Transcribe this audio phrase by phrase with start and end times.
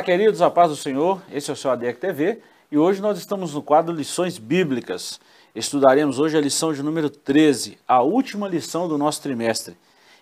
[0.00, 1.20] Olá, queridos, a paz do Senhor.
[1.30, 2.38] Esse é o seu ADEC TV
[2.72, 5.20] e hoje nós estamos no quadro Lições Bíblicas.
[5.54, 9.76] Estudaremos hoje a lição de número 13, a última lição do nosso trimestre.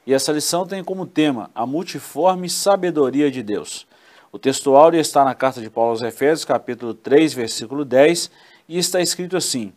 [0.05, 3.87] E essa lição tem como tema a multiforme sabedoria de Deus.
[4.33, 8.33] O texto áureo está na carta de Paulo aos Efésios, capítulo 3, versículo 10,
[8.69, 9.73] e está escrito assim: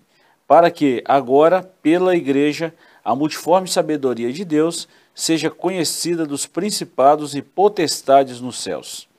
[0.48, 2.74] Para que agora, pela igreja,
[3.06, 9.11] a multiforme sabedoria de Deus seja conhecida dos principados e potestades nos céus.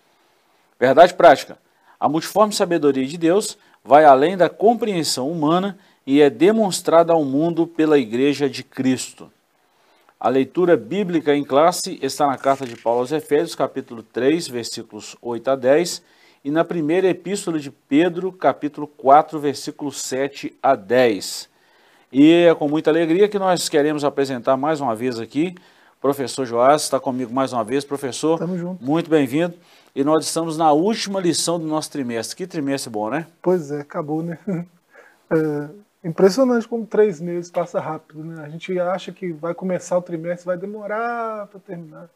[0.82, 1.56] Verdade prática.
[2.00, 7.68] A multiforme sabedoria de Deus vai além da compreensão humana e é demonstrada ao mundo
[7.68, 9.30] pela Igreja de Cristo.
[10.18, 15.16] A leitura bíblica em classe está na carta de Paulo aos Efésios, capítulo 3, versículos
[15.22, 16.02] 8 a 10,
[16.44, 21.48] e na primeira epístola de Pedro, capítulo 4, versículos 7 a 10.
[22.10, 25.54] E é com muita alegria que nós queremos apresentar mais uma vez aqui
[26.02, 27.84] professor Joás, está comigo mais uma vez.
[27.84, 28.84] Professor, Tamo junto.
[28.84, 29.54] muito bem-vindo.
[29.94, 32.34] E nós estamos na última lição do nosso trimestre.
[32.36, 33.26] Que trimestre bom, né?
[33.42, 34.38] Pois é, acabou, né?
[36.04, 38.44] É impressionante como três meses passa rápido, né?
[38.44, 42.10] A gente acha que vai começar o trimestre, vai demorar para terminar.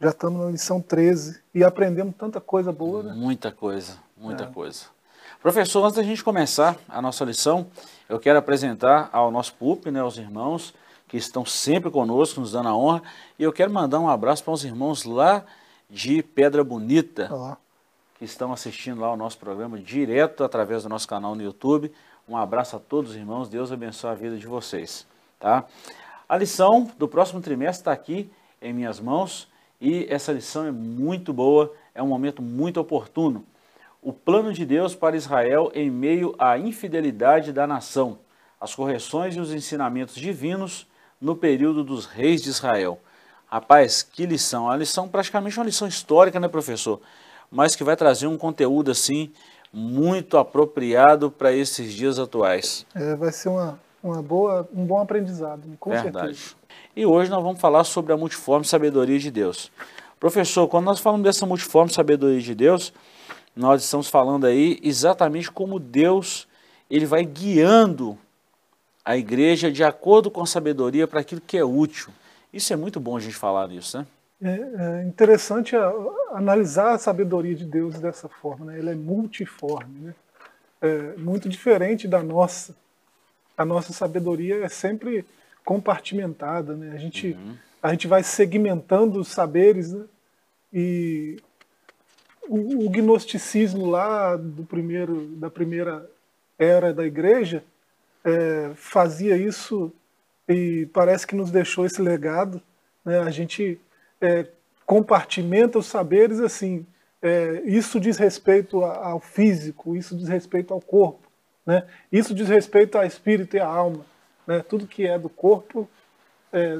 [0.00, 3.12] Já estamos na lição 13 e aprendemos tanta coisa boa, né?
[3.14, 4.46] Muita coisa, muita é.
[4.46, 4.86] coisa.
[5.40, 7.66] Professor, antes da gente começar a nossa lição,
[8.08, 10.74] eu quero apresentar ao nosso PUP, né, aos irmãos,
[11.06, 13.02] que estão sempre conosco, nos dando a honra.
[13.38, 15.44] E eu quero mandar um abraço para os irmãos lá
[15.90, 17.56] de Pedra Bonita, Olá.
[18.18, 21.90] que estão assistindo lá o nosso programa direto através do nosso canal no YouTube.
[22.28, 25.06] Um abraço a todos os irmãos, Deus abençoe a vida de vocês.
[25.40, 25.64] Tá?
[26.28, 29.48] A lição do próximo trimestre está aqui em minhas mãos
[29.80, 33.46] e essa lição é muito boa, é um momento muito oportuno.
[34.02, 38.18] O plano de Deus para Israel em meio à infidelidade da nação,
[38.60, 40.86] as correções e os ensinamentos divinos
[41.18, 43.00] no período dos reis de Israel.
[43.50, 44.70] Rapaz, que lição!
[44.70, 47.00] A lição praticamente uma lição histórica, né, professor?
[47.50, 49.32] Mas que vai trazer um conteúdo assim
[49.72, 52.84] muito apropriado para esses dias atuais.
[52.94, 56.36] É, vai ser uma, uma boa, um bom aprendizado, com Verdade.
[56.36, 56.56] certeza.
[56.94, 59.70] E hoje nós vamos falar sobre a multiforme sabedoria de Deus.
[60.20, 62.92] Professor, quando nós falamos dessa multiforme sabedoria de Deus,
[63.56, 66.46] nós estamos falando aí exatamente como Deus
[66.90, 68.18] ele vai guiando
[69.04, 72.12] a igreja de acordo com a sabedoria para aquilo que é útil.
[72.52, 74.06] Isso é muito bom a gente falar disso, né?
[74.40, 75.92] É, é interessante a,
[76.32, 78.78] analisar a sabedoria de Deus dessa forma, né?
[78.78, 80.14] Ela é multiforme, né?
[80.80, 82.74] É muito diferente da nossa.
[83.56, 85.24] A nossa sabedoria é sempre
[85.64, 86.92] compartimentada, né?
[86.94, 87.56] A gente, uhum.
[87.82, 90.04] a gente vai segmentando os saberes, né?
[90.72, 91.36] E
[92.48, 96.08] o, o gnosticismo lá do primeiro, da primeira
[96.58, 97.64] era da igreja,
[98.24, 99.92] é, fazia isso
[100.48, 102.60] e parece que nos deixou esse legado.
[103.04, 103.18] Né?
[103.20, 103.78] A gente
[104.20, 104.46] é,
[104.86, 106.86] compartimenta os saberes assim.
[107.20, 111.28] É, isso diz respeito ao físico, isso diz respeito ao corpo,
[111.66, 111.84] né?
[112.12, 114.06] isso diz respeito ao espírito e à alma.
[114.46, 114.64] Né?
[114.66, 115.88] Tudo que é do corpo
[116.52, 116.78] é,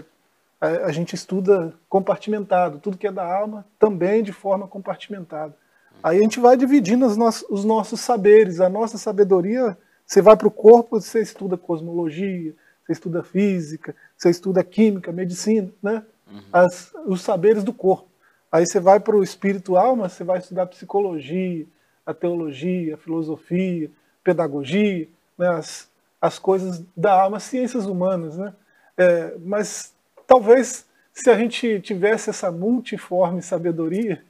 [0.61, 5.55] a, a, gente estuda compartimentado, tudo que é da alma também de forma compartimentada.
[6.03, 10.37] Aí a gente vai dividindo os nossos, os nossos saberes, a nossa sabedoria você vai
[10.39, 12.55] para o corpo, você estuda cosmologia,
[12.89, 16.03] você estuda física, você estuda química, medicina, né?
[16.31, 16.43] Uhum.
[16.51, 18.09] As, os saberes do corpo.
[18.51, 21.67] Aí você vai para o espírito alma, você vai estudar psicologia,
[22.07, 23.91] a teologia, a filosofia,
[24.25, 25.07] pedagogia,
[25.37, 25.49] né?
[25.49, 28.55] as, as coisas da alma, as ciências humanas, né?
[28.97, 29.95] É, mas
[30.27, 34.25] talvez se a gente tivesse essa multiforme sabedoria,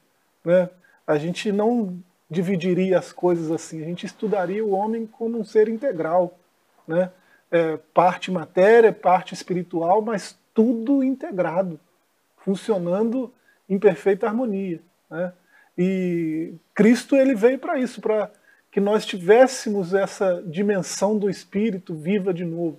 [0.45, 0.69] né?
[1.07, 1.97] A gente não
[2.29, 3.83] dividiria as coisas assim.
[3.83, 6.37] A gente estudaria o homem como um ser integral,
[6.87, 7.11] né?
[7.51, 11.81] É, parte matéria, parte espiritual, mas tudo integrado,
[12.39, 13.33] funcionando
[13.69, 14.81] em perfeita harmonia.
[15.11, 15.33] Né?
[15.77, 18.31] E Cristo ele veio para isso, para
[18.71, 22.79] que nós tivéssemos essa dimensão do espírito viva de novo,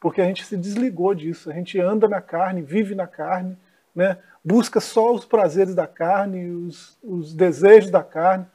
[0.00, 1.50] porque a gente se desligou disso.
[1.50, 3.56] A gente anda na carne, vive na carne,
[3.94, 4.18] né?
[4.44, 8.46] busca só os prazeres da carne, os, os desejos da carne,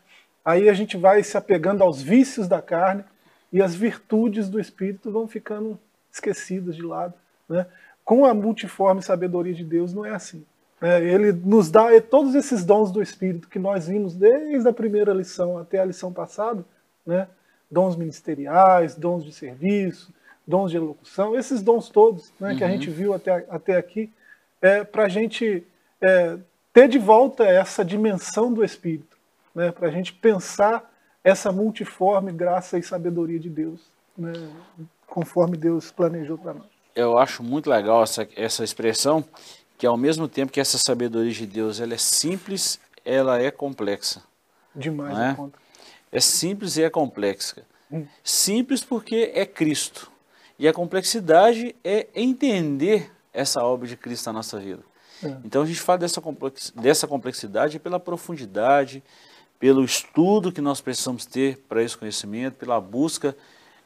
[0.46, 3.04] aí a gente vai se apegando aos vícios da carne
[3.52, 5.80] e as virtudes do espírito vão ficando
[6.12, 7.14] esquecidas de lado.
[7.48, 7.66] Né?
[8.04, 10.46] Com a multiforme sabedoria de Deus não é assim.
[10.82, 11.04] Né?
[11.04, 15.58] Ele nos dá todos esses dons do espírito que nós vimos desde a primeira lição
[15.58, 16.64] até a lição passada,
[17.06, 17.28] né?
[17.70, 20.14] dons ministeriais, dons de serviço,
[20.46, 22.58] dons de elocução, esses dons todos né, uhum.
[22.58, 22.74] que a uhum.
[22.74, 24.12] gente viu até, até aqui,
[24.60, 25.64] é, para a gente
[26.02, 26.38] é,
[26.74, 29.18] ter de volta essa dimensão do Espírito
[29.54, 30.92] né, para a gente pensar
[31.30, 33.82] essa multiforme graça e sabedoria de Deus,
[34.18, 34.34] né,
[35.08, 36.68] conforme Deus planejou para nós.
[36.96, 39.24] Eu acho muito legal essa, essa expressão,
[39.78, 44.22] que ao mesmo tempo que essa sabedoria de Deus ela é simples, ela é complexa.
[44.76, 45.34] Demais é?
[45.34, 45.58] conta.
[46.12, 47.64] É simples e é complexa.
[47.92, 48.06] Hum.
[48.24, 50.12] Simples porque é Cristo.
[50.58, 54.84] E a complexidade é entender essa obra de Cristo na nossa vida.
[55.24, 55.28] É.
[55.46, 59.04] Então a gente fala dessa complexidade pela profundidade,
[59.60, 63.36] pelo estudo que nós precisamos ter para esse conhecimento, pela busca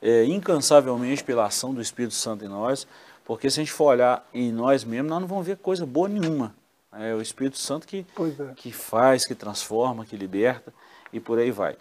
[0.01, 2.85] é, incansavelmente pela ação do Espírito Santo em nós,
[3.25, 6.07] porque se a gente for olhar em nós mesmos, nós não vamos ver coisa boa
[6.07, 6.53] nenhuma.
[6.91, 8.53] É o Espírito Santo que, é.
[8.55, 10.71] que faz, que transforma, que liberta
[11.11, 11.75] e por aí vai.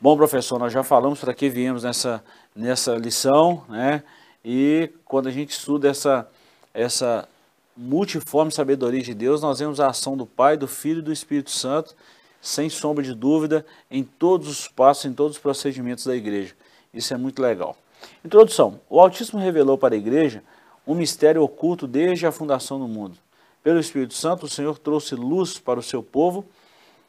[0.00, 2.22] Bom, professor, nós já falamos para que viemos nessa,
[2.54, 4.02] nessa lição, né?
[4.44, 6.28] E quando a gente estuda essa,
[6.74, 7.28] essa
[7.76, 11.50] multiforme sabedoria de Deus, nós vemos a ação do Pai, do Filho e do Espírito
[11.50, 11.94] Santo,
[12.40, 16.54] sem sombra de dúvida, em todos os passos, em todos os procedimentos da igreja.
[16.92, 17.76] Isso é muito legal.
[18.24, 18.80] Introdução.
[18.88, 20.42] O Altíssimo revelou para a igreja
[20.86, 23.18] um mistério oculto desde a fundação do mundo.
[23.62, 26.44] Pelo Espírito Santo, o Senhor trouxe luz para o seu povo,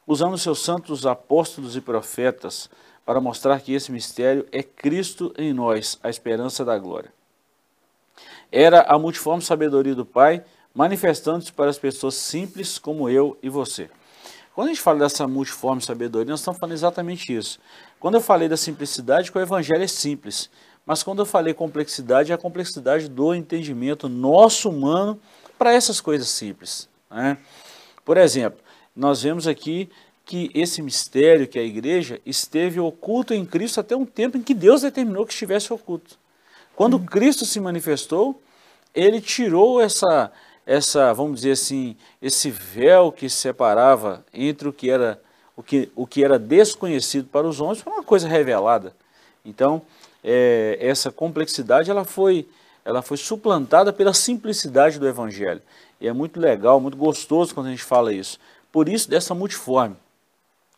[0.05, 2.69] usando seus santos apóstolos e profetas
[3.05, 7.11] para mostrar que esse mistério é Cristo em nós, a esperança da glória.
[8.51, 10.43] Era a multiforme sabedoria do Pai,
[10.73, 13.89] manifestando-se para as pessoas simples como eu e você.
[14.53, 17.59] Quando a gente fala dessa multiforme sabedoria, nós estamos falando exatamente isso.
[17.99, 20.49] Quando eu falei da simplicidade, que o Evangelho é simples.
[20.85, 25.19] Mas quando eu falei complexidade, é a complexidade do entendimento nosso humano
[25.57, 26.89] para essas coisas simples.
[27.11, 27.37] Né?
[28.03, 28.59] Por exemplo,
[28.95, 29.89] nós vemos aqui
[30.25, 34.41] que esse mistério que é a igreja esteve oculto em Cristo até um tempo em
[34.41, 36.17] que Deus determinou que estivesse oculto.
[36.75, 38.41] Quando Cristo se manifestou,
[38.93, 40.31] ele tirou essa,
[40.69, 45.19] essa, vamos dizer assim, esse véu que separava entre o que era
[45.57, 48.95] o que, o que era desconhecido para os homens para uma coisa revelada.
[49.43, 49.81] Então,
[50.23, 52.47] é, essa complexidade ela foi,
[52.85, 55.61] ela foi suplantada pela simplicidade do Evangelho.
[55.99, 58.39] E é muito legal, muito gostoso quando a gente fala isso.
[58.71, 59.97] Por isso, dessa multiforme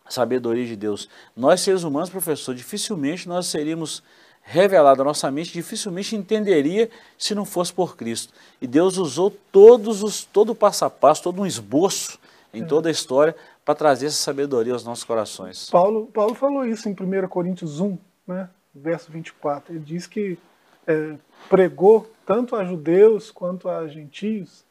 [0.10, 1.10] sabedoria de Deus.
[1.36, 4.02] Nós, seres humanos, professor, dificilmente nós seríamos
[4.42, 8.34] revelados a nossa mente, dificilmente entenderia se não fosse por Cristo.
[8.62, 12.20] E Deus usou todos os, todo o passo a passo, todo um esboço
[12.54, 15.70] em toda a história para trazer essa sabedoria aos nossos corações.
[15.70, 17.98] Paulo, Paulo falou isso em 1 Coríntios 1,
[18.28, 19.74] né, verso 24.
[19.74, 20.38] Ele diz que
[20.86, 21.16] é,
[21.50, 24.66] pregou tanto a judeus quanto a gentios,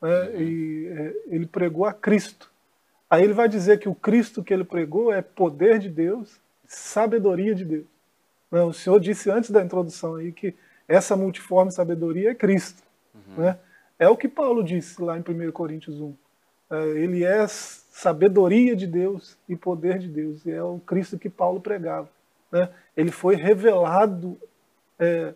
[0.00, 2.50] né, e é, ele pregou a Cristo.
[3.08, 7.54] Aí ele vai dizer que o Cristo que ele pregou é poder de Deus, sabedoria
[7.54, 7.86] de Deus.
[8.50, 10.54] Né, o Senhor disse antes da introdução aí que
[10.88, 12.82] essa multiforme sabedoria é Cristo.
[13.36, 13.56] Né?
[13.98, 16.14] É o que Paulo disse lá em 1 Coríntios 1.
[16.70, 20.44] É, ele é sabedoria de Deus e poder de Deus.
[20.46, 22.08] E é o Cristo que Paulo pregava.
[22.50, 22.68] Né?
[22.96, 24.36] Ele foi revelado
[24.98, 25.32] é,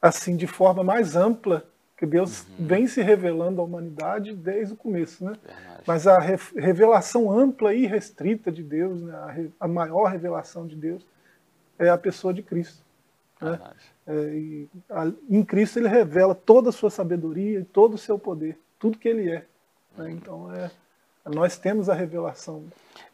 [0.00, 1.64] assim de forma mais ampla,
[1.96, 2.66] que Deus Uhum.
[2.66, 5.24] vem se revelando à humanidade desde o começo.
[5.24, 5.32] Né?
[5.44, 5.82] Verdade.
[5.86, 9.14] Mas a re- revelação ampla e restrita de Deus, né?
[9.60, 11.06] a, a maior revelação de Deus,
[11.82, 12.82] é a pessoa de Cristo.
[13.40, 13.58] Né?
[14.06, 18.18] É, e a- em Cristo ele revela toda a sua sabedoria e todo o seu
[18.18, 19.44] poder, tudo que ele é.
[19.96, 20.10] né?
[20.10, 20.70] Então é,
[21.26, 22.64] nós temos a revelação.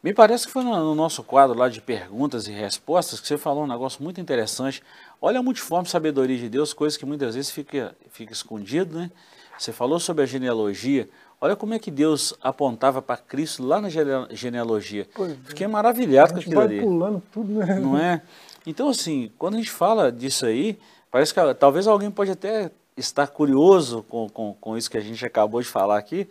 [0.03, 3.37] Me parece que foi no, no nosso quadro lá de perguntas e respostas que você
[3.37, 4.81] falou um negócio muito interessante.
[5.21, 9.11] Olha a multiforme sabedoria de Deus, coisa que muitas vezes fica, fica escondido, né?
[9.57, 11.09] Você falou sobre a genealogia.
[11.41, 15.07] Olha como é que Deus apontava para Cristo lá na gene- genealogia.
[15.13, 15.35] Pois é.
[15.45, 16.81] Fiquei maravilhado A com aquilo vai ali.
[16.81, 17.79] pulando tudo, né?
[17.79, 18.21] Não é?
[18.65, 20.77] Então, assim, quando a gente fala disso aí,
[21.11, 25.01] parece que ah, talvez alguém pode até estar curioso com, com, com isso que a
[25.01, 26.29] gente acabou de falar aqui,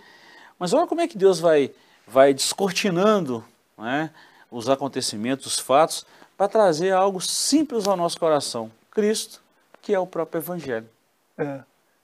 [0.58, 1.70] mas olha como é que Deus vai,
[2.06, 3.44] vai descortinando
[3.76, 4.10] né,
[4.50, 6.04] os acontecimentos, os fatos,
[6.36, 8.70] para trazer algo simples ao nosso coração.
[8.90, 9.40] Cristo,
[9.80, 10.88] que é o próprio Evangelho.
[11.36, 11.60] É.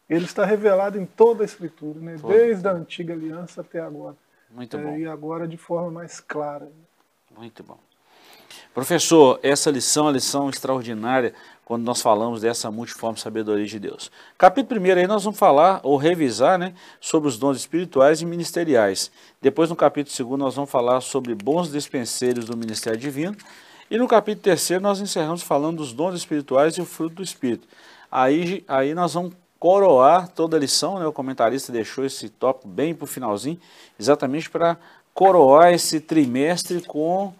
[0.08, 2.16] Ele está revelado em toda a Escritura, né?
[2.26, 4.16] Desde a antiga aliança até agora.
[4.50, 6.70] Muito É, bom, e agora de forma mais clara.
[7.36, 7.78] muito bom.
[8.72, 11.34] Professor, essa lição é lição extraordinária
[11.64, 14.10] quando nós falamos dessa multiforme sabedoria de Deus.
[14.36, 19.10] Capítulo 1 aí nós vamos falar ou revisar né, sobre os dons espirituais e ministeriais.
[19.40, 23.36] Depois no capítulo 2 nós vamos falar sobre bons dispenseiros do ministério divino.
[23.90, 27.66] E no capítulo 3 nós encerramos falando dos dons espirituais e o fruto do Espírito.
[28.10, 31.06] Aí, aí nós vamos coroar toda a lição, né?
[31.06, 33.58] o comentarista deixou esse tópico bem para o finalzinho,
[33.98, 34.76] exatamente para
[35.14, 37.32] coroar esse trimestre com,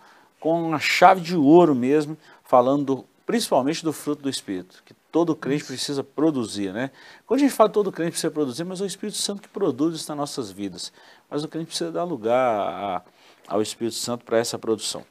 [0.45, 5.35] com a chave de ouro mesmo, falando do- principalmente do fruto do Espírito, que todo
[5.35, 6.71] crente precisa produzir.
[6.71, 6.91] Né?
[7.27, 9.95] Quando a gente fala todo crente precisa produzir, mas é o Espírito Santo que produz
[9.97, 10.93] isso nas nossas vidas.
[11.31, 13.03] Mas o crente precisa dar lugar a-
[13.49, 15.03] ao Espírito Santo para essa produção.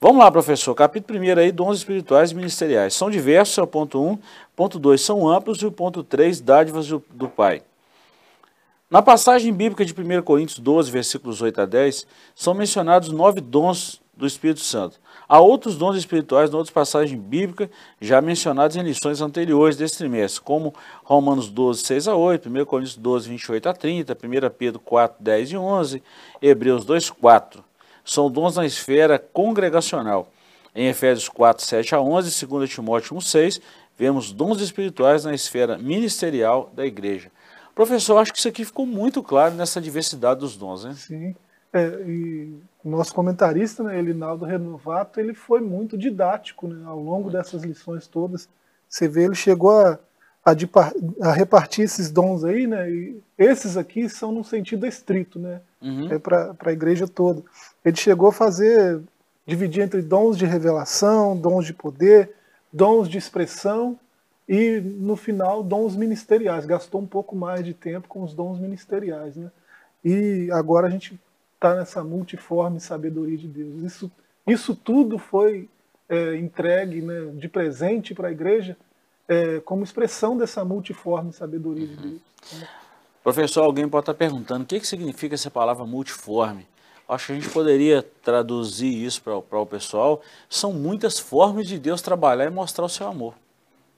[0.00, 0.72] Vamos lá, professor.
[0.76, 2.94] Capítulo 1 aí, dons espirituais e ministeriais.
[2.94, 4.16] São diversos, é o ponto 1.
[4.54, 5.60] Ponto 2, são amplos.
[5.60, 7.62] E o ponto 3, dádivas do, do Pai.
[8.88, 14.00] Na passagem bíblica de 1 Coríntios 12, versículos 8 a 10, são mencionados nove dons
[14.18, 14.98] do Espírito Santo.
[15.28, 17.70] Há outros dons espirituais em outras passagens bíblicas
[18.00, 22.96] já mencionadas em lições anteriores desse trimestre, como Romanos 12, 6 a 8, 1 Coríntios
[22.96, 26.02] 12, 28 a 30, 1 Pedro 4, 10 e 11,
[26.42, 27.64] Hebreus 2, 4.
[28.04, 30.28] São dons na esfera congregacional.
[30.74, 33.60] Em Efésios 4, 7 a 11, 2 Timóteo 1, 6,
[33.96, 37.30] vemos dons espirituais na esfera ministerial da igreja.
[37.74, 40.94] Professor, acho que isso aqui ficou muito claro nessa diversidade dos dons, né?
[40.94, 41.36] Sim.
[41.72, 42.54] É, e
[42.88, 48.48] nosso comentarista, né, Elinaldo Renovato, ele foi muito didático né, ao longo dessas lições todas.
[48.88, 49.98] Você vê, ele chegou a,
[50.44, 50.52] a,
[51.28, 52.90] a repartir esses dons aí, né?
[52.90, 55.60] E esses aqui são no sentido estrito, né?
[55.82, 56.10] Uhum.
[56.10, 57.42] É para a igreja toda.
[57.84, 59.00] Ele chegou a fazer,
[59.46, 62.32] dividir entre dons de revelação, dons de poder,
[62.72, 63.98] dons de expressão
[64.48, 66.64] e, no final, dons ministeriais.
[66.64, 69.50] Gastou um pouco mais de tempo com os dons ministeriais, né?
[70.04, 71.18] E agora a gente
[71.58, 73.82] está nessa multiforme sabedoria de Deus.
[73.82, 74.10] Isso,
[74.46, 75.68] isso tudo foi
[76.08, 78.76] é, entregue né, de presente para a igreja
[79.26, 82.20] é, como expressão dessa multiforme sabedoria de Deus.
[82.52, 82.68] Né?
[83.22, 86.66] Professor, alguém pode estar perguntando o que, que significa essa palavra multiforme?
[87.08, 90.22] Acho que a gente poderia traduzir isso para o pessoal.
[90.48, 93.34] São muitas formas de Deus trabalhar e mostrar o seu amor.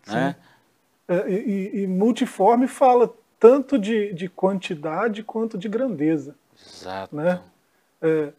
[0.07, 0.37] Né?
[1.09, 6.37] É, e, e, multiforme fala tanto de, de quantidade quanto de grandeza.
[6.64, 7.14] Exato.
[7.17, 7.40] Né?
[8.02, 8.33] É,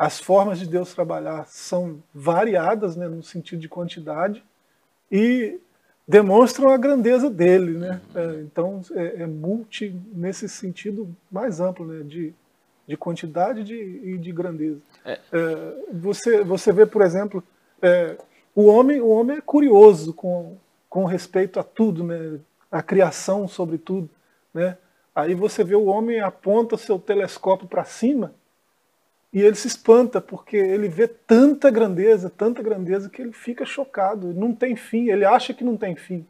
[0.00, 4.42] as formas de Deus trabalhar são variadas né, no sentido de quantidade
[5.12, 5.60] e
[6.08, 7.76] demonstram a grandeza dele.
[7.76, 8.00] Né?
[8.14, 12.32] É, então é, é, multi nesse sentido mais amplo né, de,
[12.88, 14.80] de quantidade de, e de grandeza.
[15.04, 15.20] É.
[15.32, 17.44] é você, você vê, por exemplo,
[17.82, 18.16] é,
[18.54, 20.56] o, homem, o homem é curioso com,
[20.88, 22.40] com respeito a tudo, né?
[22.72, 24.08] a criação sobretudo.
[24.54, 24.78] Né?
[25.14, 28.32] Aí você vê o homem aponta seu telescópio para cima
[29.32, 34.34] e ele se espanta porque ele vê tanta grandeza, tanta grandeza que ele fica chocado.
[34.34, 36.26] Não tem fim, ele acha que não tem fim.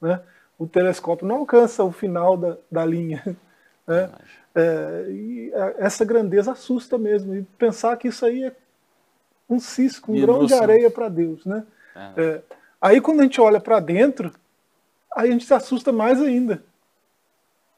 [0.00, 0.20] Né?
[0.58, 3.22] O telescópio não alcança o final da, da linha.
[3.84, 4.08] Né?
[4.54, 7.34] É, e essa grandeza assusta mesmo.
[7.34, 8.54] E pensar que isso aí é
[9.50, 11.44] um cisco, um grão de areia para Deus.
[11.44, 11.66] Né?
[11.96, 12.22] É.
[12.22, 12.42] É,
[12.80, 14.32] aí quando a gente olha para dentro,
[15.16, 16.62] aí a gente se assusta mais ainda.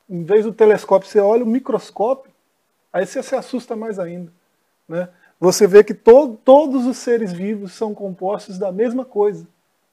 [0.07, 2.31] Em vez do telescópio, você olha o microscópio,
[2.93, 4.31] aí você se assusta mais ainda.
[4.89, 5.09] Né?
[5.41, 9.47] Você vê que to todos os seres vivos são compostos da mesma coisa.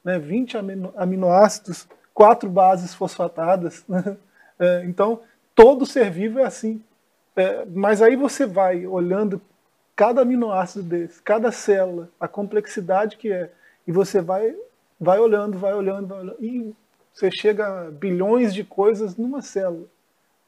[0.04, 0.18] Né?
[0.18, 3.84] 20 amino aminoácidos, quatro bases fosfatadas.
[3.88, 4.16] Né?
[4.58, 5.20] É, então,
[5.54, 6.82] todo ser vivo é assim.
[7.34, 9.40] É, mas aí você vai olhando
[9.96, 13.50] cada aminoácido desse, cada célula, a complexidade que é,
[13.86, 14.54] e você vai,
[15.00, 16.74] vai olhando, vai olhando, vai olhando, e
[17.12, 19.86] você chega a bilhões de coisas numa célula.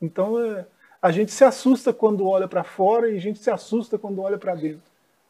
[0.01, 0.67] Então, é,
[1.05, 4.39] a gente se assusta quando olha para fora e a gente se assusta quando olha
[4.39, 4.81] para dentro.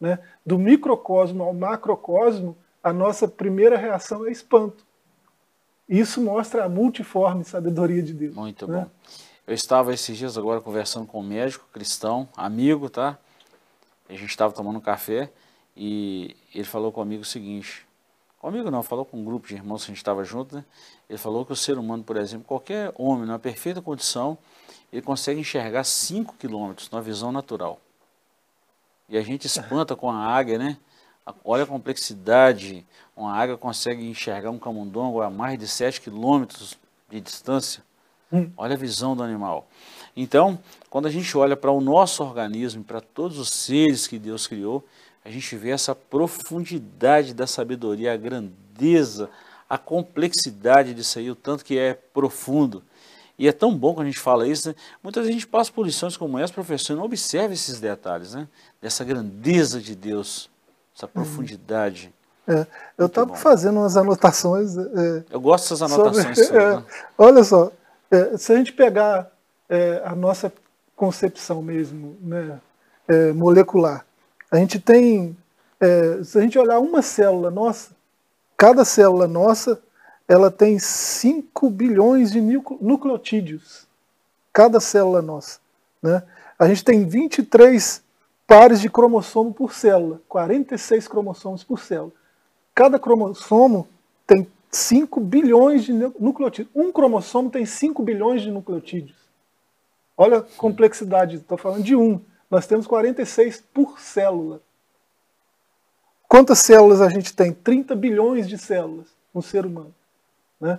[0.01, 0.21] Né?
[0.47, 4.87] Do microcosmo ao macrocosmo, a nossa primeira reação é espanto.
[5.89, 8.37] Isso mostra a multiforme sabedoria de Deus.
[8.37, 8.83] Muito né?
[8.83, 8.91] bom.
[9.49, 13.19] Eu estava esses dias agora conversando com um médico cristão, amigo, tá?
[14.09, 15.29] A gente estava tomando um café
[15.77, 17.85] e ele falou comigo o seguinte:
[18.39, 20.65] comigo não, falou com um grupo de irmãos que a gente estava junto, né?
[21.11, 24.39] Ele falou que o ser humano, por exemplo, qualquer homem, numa perfeita condição,
[24.95, 27.81] ele consegue enxergar 5 quilômetros na visão natural.
[29.09, 30.79] E a gente espanta com a águia, né?
[31.45, 32.87] Olha a complexidade.
[33.17, 36.79] Uma águia consegue enxergar um camundongo a mais de 7 quilômetros
[37.11, 37.83] de distância.
[38.33, 38.53] Hum.
[38.57, 39.67] Olha a visão do animal.
[40.17, 44.47] Então, quando a gente olha para o nosso organismo, para todos os seres que Deus
[44.47, 44.87] criou,
[45.25, 49.29] a gente vê essa profundidade da sabedoria, a grandeza,
[49.69, 52.81] a complexidade disso aí, o tanto que é profundo.
[53.39, 54.75] E é tão bom quando a gente fala isso, né?
[55.03, 58.35] Muitas vezes a gente passa por lições como essa, professor, e não observa esses detalhes,
[58.35, 58.47] né?
[58.81, 60.49] Dessa grandeza de Deus,
[60.97, 62.15] essa profundidade.
[62.47, 62.67] É,
[62.99, 64.77] eu estava fazendo umas anotações.
[64.77, 66.39] É, eu gosto dessas anotações.
[66.39, 66.85] Sobre, é, né?
[67.19, 67.73] Olha só,
[68.11, 69.31] é, se a gente pegar
[69.69, 70.53] é, a nossa
[70.95, 72.61] concepção mesmo, né,
[73.09, 74.05] é, molecular,
[74.51, 75.37] a gente tem,
[76.23, 77.91] se a gente olhar uma célula nossa,
[78.57, 79.83] cada célula nossa
[80.27, 83.87] ela tem 5 bilhões de nucleotídeos,
[84.53, 85.61] cada célula nossa.
[86.03, 86.23] Né?
[86.59, 88.03] A gente tem 23
[88.47, 92.13] pares de cromossomo por célula, 46 cromossomos por célula.
[92.75, 93.87] Cada cromossomo
[94.27, 96.75] tem 5 bilhões de nucleotídeos.
[96.75, 99.17] Um cromossomo tem 5 bilhões de nucleotídeos.
[100.17, 102.21] Olha a complexidade, estou falando de um.
[102.51, 104.61] Nós temos 46 por célula.
[106.29, 107.53] Quantas células a gente tem?
[107.53, 109.95] 30 bilhões de células no ser humano.
[110.61, 110.79] Né?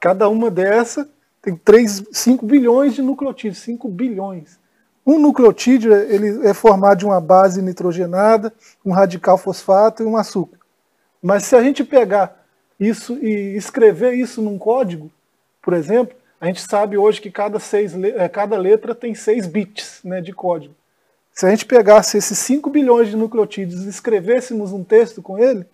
[0.00, 1.08] Cada uma dessa
[1.42, 4.58] tem 3, 5 bilhões de nucleotídeos, 5 bilhões.
[5.06, 8.52] Um nucleotídeo ele é formado de uma base nitrogenada,
[8.84, 10.58] um radical fosfato e um açúcar.
[11.22, 12.44] Mas se a gente pegar
[12.78, 15.10] isso e escrever isso num código,
[15.62, 20.00] por exemplo, a gente sabe hoje que cada, seis, é, cada letra tem 6 bits
[20.04, 20.74] né, de código.
[21.32, 25.64] Se a gente pegasse esses 5 bilhões de nucleotídeos e escrevêssemos um texto com ele,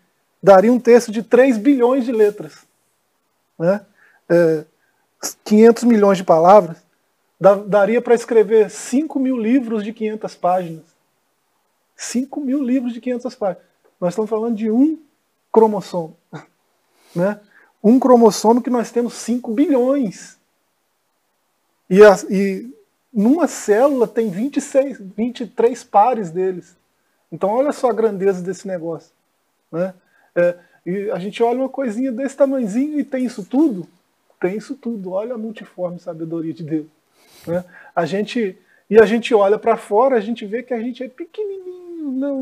[0.43, 2.67] daria um texto de 3 bilhões de letras.
[3.59, 3.85] Né?
[4.29, 4.65] É,
[5.45, 6.77] 500 milhões de palavras
[7.67, 10.85] daria para escrever 5 mil livros de 500 páginas.
[11.97, 13.65] 5 mil livros de 500 páginas.
[14.01, 14.99] Nós estamos falando de um
[15.53, 16.17] cromossomo.
[17.15, 17.39] Né?
[17.81, 20.37] Um cromossomo que nós temos 5 bilhões.
[21.89, 22.75] E, a, e
[23.13, 26.77] numa célula tem 26, 23 pares deles.
[27.31, 29.13] Então olha só a grandeza desse negócio.
[29.71, 29.95] Né?
[30.35, 33.87] É, e a gente olha uma coisinha desse tamanhozinho e tem isso tudo?
[34.41, 35.13] Tem isso tudo.
[35.13, 36.87] Olha a multiforme sabedoria de Deus.
[37.47, 37.65] Né?
[37.97, 38.59] A gente,
[38.91, 42.39] e a gente olha para fora, a gente vê que a gente é pequenininho, não,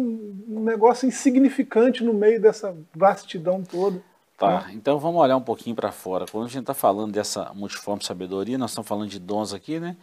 [0.48, 4.02] um negócio insignificante no meio dessa vastidão toda.
[4.36, 4.72] Tá, né?
[4.74, 6.26] então vamos olhar um pouquinho para fora.
[6.28, 9.96] Quando a gente está falando dessa multiforme sabedoria, nós estamos falando de dons aqui, né?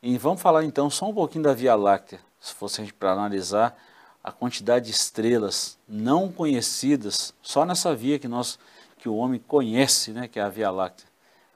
[0.00, 3.12] E vamos falar então só um pouquinho da Via Láctea, se fosse a gente para
[3.12, 3.76] analisar
[4.24, 8.58] a quantidade de estrelas não conhecidas, só nessa via que nós
[8.98, 11.06] que o homem conhece, né, que é a Via Láctea.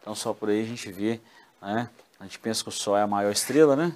[0.02, 1.18] Então só por aí a gente vê,
[1.62, 1.88] né,
[2.20, 3.94] a gente pensa que o Sol é a maior estrela, né?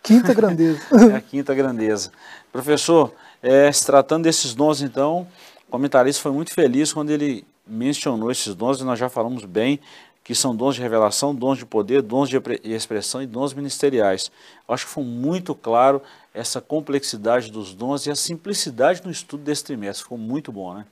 [0.00, 0.80] Quinta grandeza.
[1.12, 2.12] é a quinta grandeza.
[2.52, 3.12] Professor,
[3.42, 5.26] é, se tratando desses dons, então,
[5.66, 9.80] o comentarista foi muito feliz quando ele mencionou esses dons, e nós já falamos bem
[10.28, 14.30] que são dons de revelação, dons de poder, dons de expressão e dons ministeriais.
[14.68, 16.02] Eu acho que foi muito claro
[16.34, 20.02] essa complexidade dos dons e a simplicidade no estudo desse trimestre.
[20.02, 20.84] Ficou muito bom, né?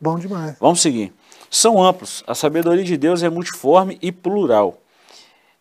[0.00, 0.56] Bom demais.
[0.60, 1.12] Vamos seguir.
[1.50, 2.22] São amplos.
[2.28, 4.80] A sabedoria de Deus é multiforme e plural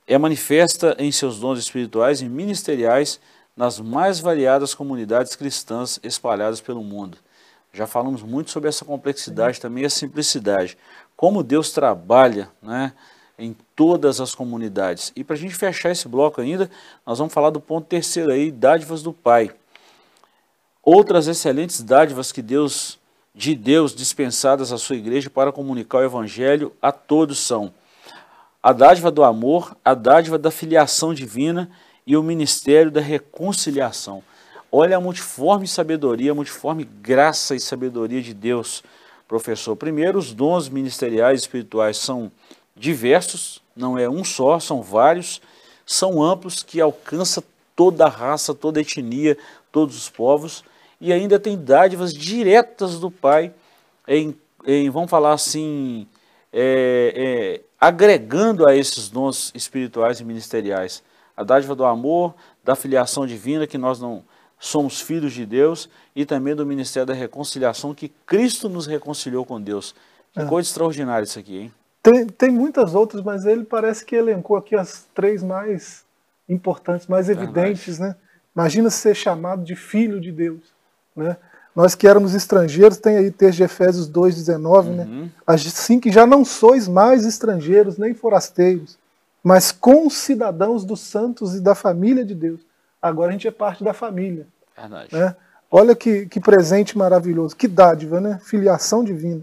[0.07, 3.19] é manifesta em seus dons espirituais e ministeriais
[3.57, 7.17] nas mais variadas comunidades cristãs espalhadas pelo mundo.
[7.73, 10.77] Já falamos muito sobre essa complexidade, também a simplicidade.
[11.17, 12.93] Como Deus trabalha né,
[13.37, 15.11] em todas as comunidades.
[15.15, 16.69] E para a gente fechar esse bloco ainda,
[17.05, 19.51] nós vamos falar do ponto terceiro aí, dádivas do Pai.
[20.81, 22.99] Outras excelentes dádivas que Deus,
[23.33, 27.73] de Deus dispensadas à sua igreja para comunicar o evangelho a todos são
[28.61, 31.69] a dádiva do amor, a dádiva da filiação divina
[32.05, 34.23] e o ministério da reconciliação.
[34.71, 38.83] Olha a multiforme sabedoria, a multiforme graça e sabedoria de Deus,
[39.27, 39.75] professor.
[39.75, 42.31] Primeiro, os dons ministeriais espirituais são
[42.75, 45.41] diversos, não é um só, são vários,
[45.85, 47.43] são amplos, que alcança
[47.75, 49.37] toda a raça, toda a etnia,
[49.71, 50.63] todos os povos,
[50.99, 53.53] e ainda tem dádivas diretas do Pai,
[54.07, 54.35] em,
[54.65, 56.07] em vamos falar assim,
[56.51, 61.03] é, é, agregando a esses dons espirituais e ministeriais.
[61.35, 62.33] A dádiva do amor,
[62.63, 64.23] da filiação divina, que nós não
[64.57, 69.61] somos filhos de Deus, e também do ministério da reconciliação, que Cristo nos reconciliou com
[69.61, 69.93] Deus.
[70.33, 70.45] Que é.
[70.45, 71.73] coisa extraordinária isso aqui, hein?
[72.05, 76.05] Tem, tem muitas outras, mas ele parece que elencou aqui as três mais
[76.47, 78.15] importantes, mais evidentes, né?
[78.55, 80.61] Imagina ser chamado de filho de Deus,
[81.15, 81.35] né?
[81.75, 85.03] Nós que éramos estrangeiros, tem aí texto de Efésios 2,19, né?
[85.03, 85.21] uhum.
[85.23, 85.29] né?
[85.47, 88.99] Assim que já não sois mais estrangeiros, nem forasteiros,
[89.43, 92.61] mas concidadãos dos santos e da família de Deus.
[93.01, 94.47] Agora a gente é parte da família.
[94.77, 95.09] Verdade.
[95.11, 95.35] Né?
[95.71, 98.39] Olha que, que presente maravilhoso, que dádiva, né?
[98.43, 99.41] Filiação divina.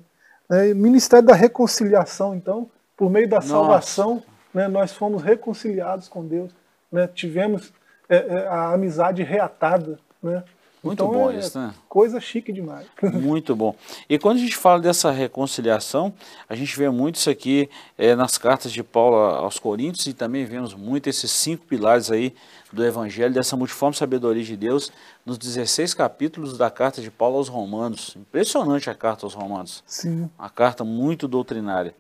[0.53, 0.75] Né?
[0.75, 3.49] Ministério da reconciliação, então, por meio da Nossa.
[3.49, 6.55] salvação, né, nós fomos reconciliados com Deus.
[6.91, 7.07] Né?
[7.07, 7.73] Tivemos
[8.07, 9.99] é, é, a amizade reatada.
[10.23, 10.45] Né?
[10.83, 11.73] Muito então, bom é isso, né?
[11.89, 12.87] Coisa chique demais.
[13.15, 13.75] Muito bom.
[14.09, 16.13] E quando a gente fala dessa reconciliação,
[16.49, 20.45] a gente vê muito isso aqui é, nas cartas de Paulo aos Coríntios e também
[20.45, 22.35] vemos muito esses cinco pilares aí
[22.73, 24.91] do Evangelho, dessa multiforme sabedoria de Deus,
[25.25, 28.17] nos 16 capítulos da carta de Paulo aos Romanos.
[28.17, 29.85] Impressionante a carta aos Romanos.
[29.87, 30.29] Sim.
[30.37, 31.95] Uma carta muito doutrinária.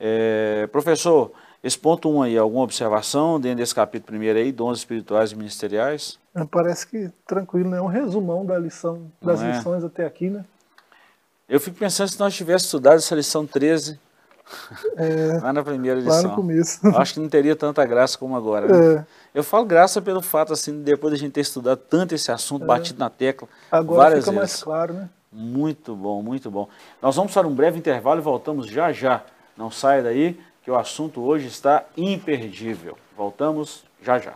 [0.00, 1.30] É, professor,
[1.62, 5.36] esse ponto 1 um aí, alguma observação dentro desse capítulo primeiro aí, dons espirituais e
[5.36, 6.18] ministeriais?
[6.46, 7.78] Parece que tranquilo, né?
[7.78, 9.52] É um resumão da lição, das é?
[9.52, 10.44] lições até aqui, né?
[11.48, 13.98] Eu fico pensando se nós tivéssemos estudado essa lição 13
[14.96, 16.22] é, lá na primeira lição.
[16.22, 16.86] Lá no começo.
[16.96, 18.66] Acho que não teria tanta graça como agora.
[18.66, 18.96] Né?
[18.96, 19.06] É.
[19.34, 22.64] Eu falo graça pelo fato, assim, depois de a gente ter estudado tanto esse assunto,
[22.64, 22.66] é.
[22.66, 24.54] batido na tecla agora várias fica vezes.
[24.54, 25.08] mais claro, né?
[25.32, 26.68] Muito bom, muito bom.
[27.02, 29.22] Nós vamos para um breve intervalo e voltamos já já.
[29.56, 32.96] Não saia daí que o assunto hoje está imperdível.
[33.16, 34.34] Voltamos já já.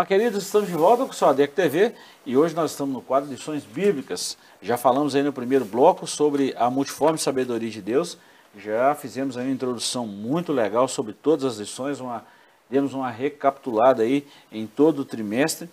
[0.00, 1.92] Olá, queridos, estamos de volta com o seu ADEC TV
[2.24, 4.34] e hoje nós estamos no quadro Lições Bíblicas.
[4.62, 8.16] Já falamos aí no primeiro bloco sobre a multiforme sabedoria de Deus,
[8.56, 12.24] já fizemos aí uma introdução muito legal sobre todas as lições, uma,
[12.70, 15.68] demos uma recapitulada aí em todo o trimestre.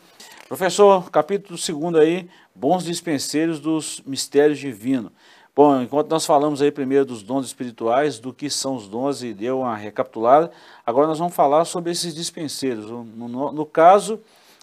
[0.50, 5.13] Professor, capítulo 2 aí, bons dispenseiros dos mistérios divinos.
[5.58, 9.34] Bom, enquanto nós falamos aí primeiro dos dons espirituais, do que são os dons e
[9.34, 10.52] deu uma recapitulada,
[10.86, 12.91] agora nós vamos falar sobre esses dispenseiros.
[12.91, 14.20] No, no, no caso,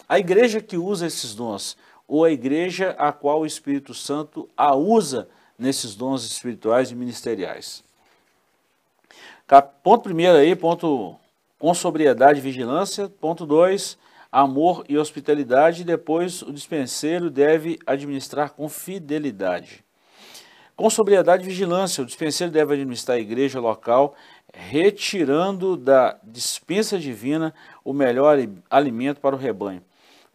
[0.08, 1.76] a igreja que usa esses dons,
[2.06, 5.28] ou a igreja a qual o Espírito Santo a usa
[5.58, 7.82] nesses dons espirituais e ministeriais.
[9.82, 11.16] Ponto primeiro aí, ponto
[11.58, 13.08] com sobriedade e vigilância.
[13.20, 13.98] Ponto dois,
[14.30, 15.82] amor e hospitalidade.
[15.82, 19.83] Depois, o dispenseiro deve administrar com fidelidade.
[20.76, 24.16] Com sobriedade e vigilância, o dispenseiro deve administrar a igreja local,
[24.52, 28.36] retirando da dispensa divina o melhor
[28.68, 29.84] alimento para o rebanho.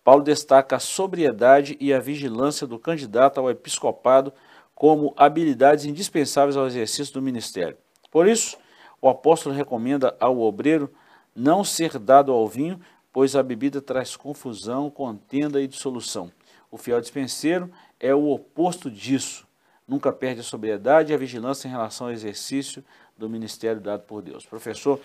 [0.01, 4.31] Paulo destaca a sobriedade e a vigilância do candidato ao episcopado
[4.73, 7.75] como habilidades indispensáveis ao exercício do ministério.
[8.09, 8.57] Por isso,
[9.01, 10.89] o apóstolo recomenda ao obreiro
[11.35, 12.79] não ser dado ao vinho,
[13.11, 16.31] pois a bebida traz confusão, contenda e dissolução.
[16.71, 19.48] O fiel dispenseiro é o oposto disso
[19.89, 22.83] nunca perde a sobriedade e a vigilância em relação ao exercício
[23.17, 24.45] do ministério dado por Deus.
[24.45, 24.99] Professor,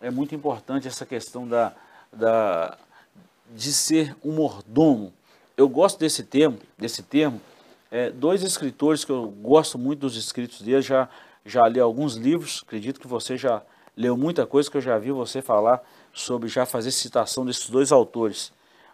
[0.00, 1.74] é muito importante essa questão da,
[2.12, 2.78] da,
[3.54, 5.12] de ser um mordomo.
[5.56, 7.40] Eu gosto desse termo, desse termo.
[7.90, 11.08] É, dois escritores que eu gosto muito dos escritos deles, já,
[11.44, 13.60] já li alguns livros, acredito que você já
[13.96, 17.90] leu muita coisa que eu já vi você falar sobre, já fazer citação desses dois
[17.90, 18.52] autores.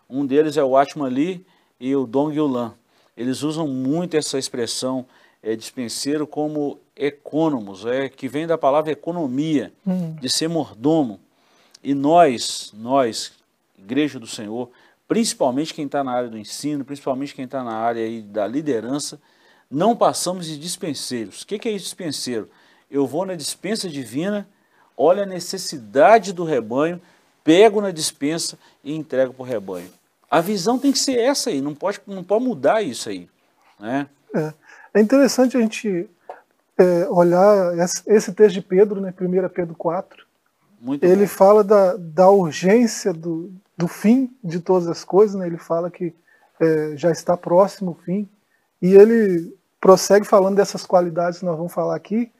[0.08, 1.46] Um deles é o Atman Lee
[1.78, 2.74] e o Dong Yulan.
[3.16, 5.06] Eles usam muito essa expressão
[5.42, 10.14] é, dispenseiro como econômos, é, que vem da palavra economia, hum.
[10.14, 11.20] de ser mordomo.
[11.82, 13.32] E nós, nós,
[13.78, 14.70] Igreja do Senhor,
[15.06, 19.20] principalmente quem está na área do ensino, principalmente quem está na área aí da liderança,
[19.70, 21.42] não passamos de dispenseiros.
[21.42, 22.48] O que, que é dispenseiro?
[22.90, 24.48] Eu vou na dispensa divina,
[24.96, 27.00] olho a necessidade do rebanho,
[27.44, 29.90] pego na dispensa e entrego para o rebanho.
[30.30, 33.28] A visão tem que ser essa aí, não pode, não pode mudar isso aí.
[33.78, 34.08] Né?
[34.34, 34.52] É.
[34.96, 36.08] É interessante a gente
[36.78, 40.24] é, olhar esse texto de Pedro, né, 1 Pedro 4.
[40.80, 41.28] Muito ele bom.
[41.28, 45.46] fala da, da urgência do, do fim de todas as coisas, né?
[45.46, 46.14] ele fala que
[46.58, 48.26] é, já está próximo o fim,
[48.80, 52.32] e ele prossegue falando dessas qualidades que nós vamos falar aqui,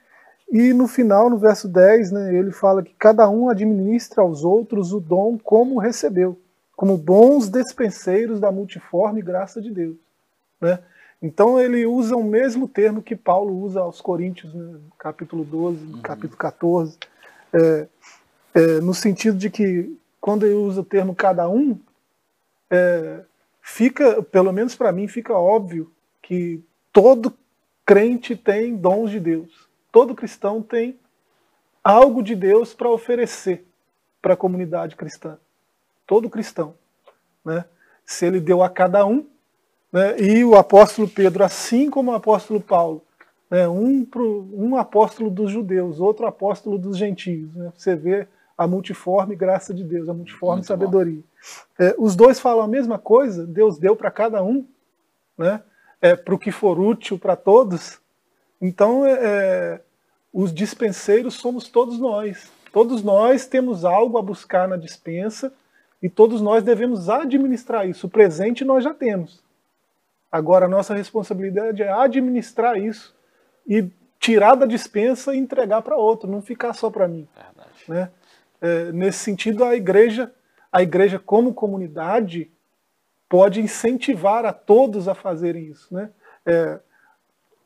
[0.51, 4.93] e no final, no verso 10, né, ele fala que cada um administra aos outros
[4.93, 6.41] o dom como recebeu,
[6.75, 9.95] como bons despenseiros da multiforme graça de Deus.
[10.59, 10.79] Né?
[11.21, 16.01] Então ele usa o mesmo termo que Paulo usa aos Coríntios, né, capítulo 12, uhum.
[16.01, 16.97] capítulo 14,
[17.53, 17.87] é,
[18.53, 21.79] é, no sentido de que quando ele usa o termo cada um,
[22.69, 23.21] é,
[23.61, 27.33] fica, pelo menos para mim, fica óbvio que todo
[27.85, 29.67] crente tem dons de Deus.
[29.91, 30.99] Todo cristão tem
[31.83, 33.65] algo de Deus para oferecer
[34.21, 35.39] para a comunidade cristã.
[36.05, 36.75] Todo cristão.
[37.45, 37.63] Né?
[38.05, 39.25] Se ele deu a cada um,
[39.97, 40.19] né?
[40.21, 43.03] E o apóstolo Pedro, assim como o apóstolo Paulo,
[43.49, 43.67] né?
[43.67, 47.55] um, pro, um apóstolo dos judeus, outro apóstolo dos gentios.
[47.55, 47.73] Né?
[47.75, 51.23] Você vê a multiforme graça de Deus, a multiforme Muito sabedoria.
[51.79, 54.67] É, os dois falam a mesma coisa, Deus deu para cada um,
[55.35, 55.63] né?
[55.99, 57.99] é, para o que for útil para todos.
[58.61, 59.81] Então, é, é,
[60.31, 62.51] os dispenseiros somos todos nós.
[62.71, 65.51] Todos nós temos algo a buscar na dispensa
[66.03, 68.05] e todos nós devemos administrar isso.
[68.05, 69.46] O presente nós já temos.
[70.37, 73.15] Agora, a nossa responsabilidade é administrar isso
[73.67, 77.27] e tirar da dispensa e entregar para outro, não ficar só para mim.
[77.87, 78.11] Né?
[78.61, 80.31] É, nesse sentido, a igreja,
[80.71, 82.51] a igreja como comunidade
[83.27, 85.91] pode incentivar a todos a fazerem isso.
[85.91, 86.11] Né?
[86.45, 86.79] É,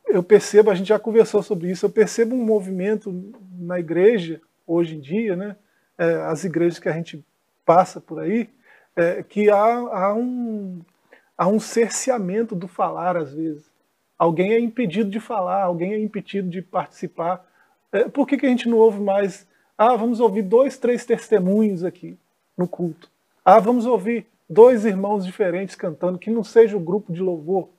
[0.07, 4.95] eu percebo, a gente já conversou sobre isso, eu percebo um movimento na igreja, hoje
[4.95, 5.57] em dia, né?
[5.97, 7.23] É, as igrejas que a gente
[7.65, 8.49] passa por aí,
[8.95, 10.81] é, que há, há um,
[11.41, 13.65] há um cerceamento do falar, às vezes.
[14.15, 17.43] Alguém é impedido de falar, alguém é impedido de participar.
[17.91, 19.47] É, por que, que a gente não ouve mais?
[19.75, 22.15] Ah, vamos ouvir dois, três testemunhos aqui
[22.56, 23.10] no culto.
[23.43, 27.69] Ah, vamos ouvir dois irmãos diferentes cantando, que não seja o grupo de louvor.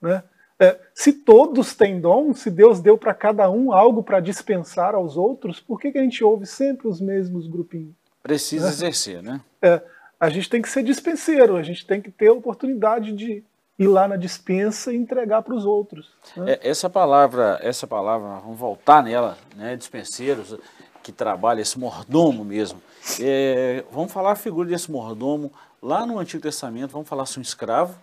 [0.00, 0.22] Né?
[0.58, 5.18] É, se todos têm dom, se Deus deu para cada um algo para dispensar aos
[5.18, 7.94] outros, por que, que a gente ouve sempre os mesmos grupinhos?
[8.22, 8.72] Precisa né?
[8.72, 9.42] exercer, né?
[9.60, 9.82] É,
[10.22, 13.42] a gente tem que ser dispenseiro, a gente tem que ter a oportunidade de
[13.78, 16.10] ir lá na dispensa e entregar para os outros.
[16.36, 16.52] Né?
[16.52, 20.56] É, essa palavra, essa palavra, vamos voltar nela, né, dispenseiros,
[21.02, 22.80] que trabalha esse mordomo mesmo.
[23.20, 25.50] É, vamos falar a figura desse mordomo
[25.82, 27.98] Lá no Antigo Testamento, vamos falar assim, um escravo,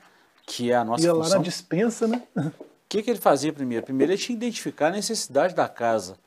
[0.45, 1.29] que é a nossa Ia função.
[1.29, 2.23] lá na dispensa, né?
[2.35, 2.51] O
[2.89, 3.85] que, que ele fazia primeiro?
[3.85, 6.17] Primeiro ele tinha que identificar a necessidade da casa.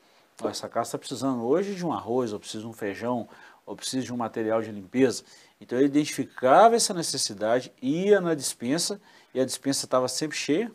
[0.41, 3.27] Ó, essa casa está precisando hoje de um arroz, ou precisa de um feijão,
[3.65, 5.23] ou precisa de um material de limpeza.
[5.63, 8.99] Então ele identificava essa necessidade, ia na dispensa,
[9.33, 10.69] e a dispensa estava sempre cheia,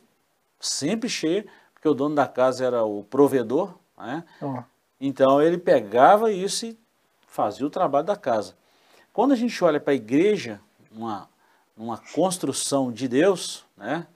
[0.59, 4.25] sempre cheia, porque o dono da casa era o provedor, né?
[4.99, 6.79] Então ele pegava isso e
[7.27, 8.57] fazia o trabalho da casa.
[9.13, 10.59] Quando a gente olha para a igreja,
[10.91, 11.29] uma,
[11.77, 14.07] uma construção de Deus, né?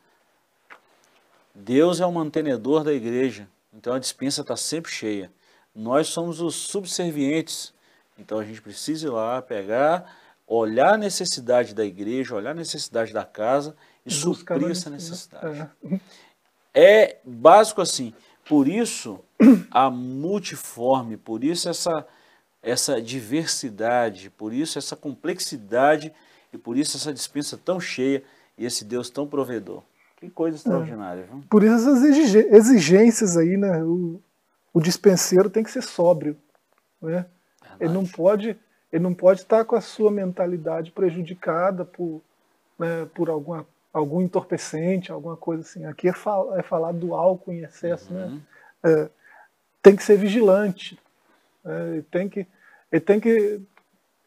[1.55, 5.31] Deus é o mantenedor da igreja, então a dispensa está sempre cheia.
[5.75, 7.75] Nós somos os subservientes,
[8.19, 10.22] então a gente precisa ir lá pegar,
[10.55, 15.71] olhar a necessidade da igreja, olhar a necessidade da casa e buscar suprir essa necessidade.
[16.75, 18.13] É básico assim.
[18.47, 19.21] Por isso
[19.71, 22.07] a multiforme, por isso essa
[22.63, 26.13] essa diversidade, por isso essa complexidade
[26.53, 28.23] e por isso essa dispensa tão cheia
[28.57, 29.83] e esse Deus tão provedor.
[30.17, 31.43] Que coisa extraordinária, viu?
[31.51, 33.83] Por isso essas exigências aí, né?
[33.83, 34.21] O,
[34.73, 36.37] o dispenseiro tem que ser sóbrio,
[37.01, 37.27] né?
[37.81, 38.57] Ele não pode,
[38.93, 42.21] ele não pode estar com a sua mentalidade prejudicada por,
[42.79, 45.87] né, por alguma, algum entorpecente, alguma coisa assim.
[45.87, 48.39] Aqui é, fal, é falado do álcool em excesso, né?
[48.85, 49.09] É,
[49.83, 50.99] tem que ser vigilante,
[51.65, 51.95] né?
[51.95, 52.47] ele tem que,
[52.91, 53.61] ele tem que,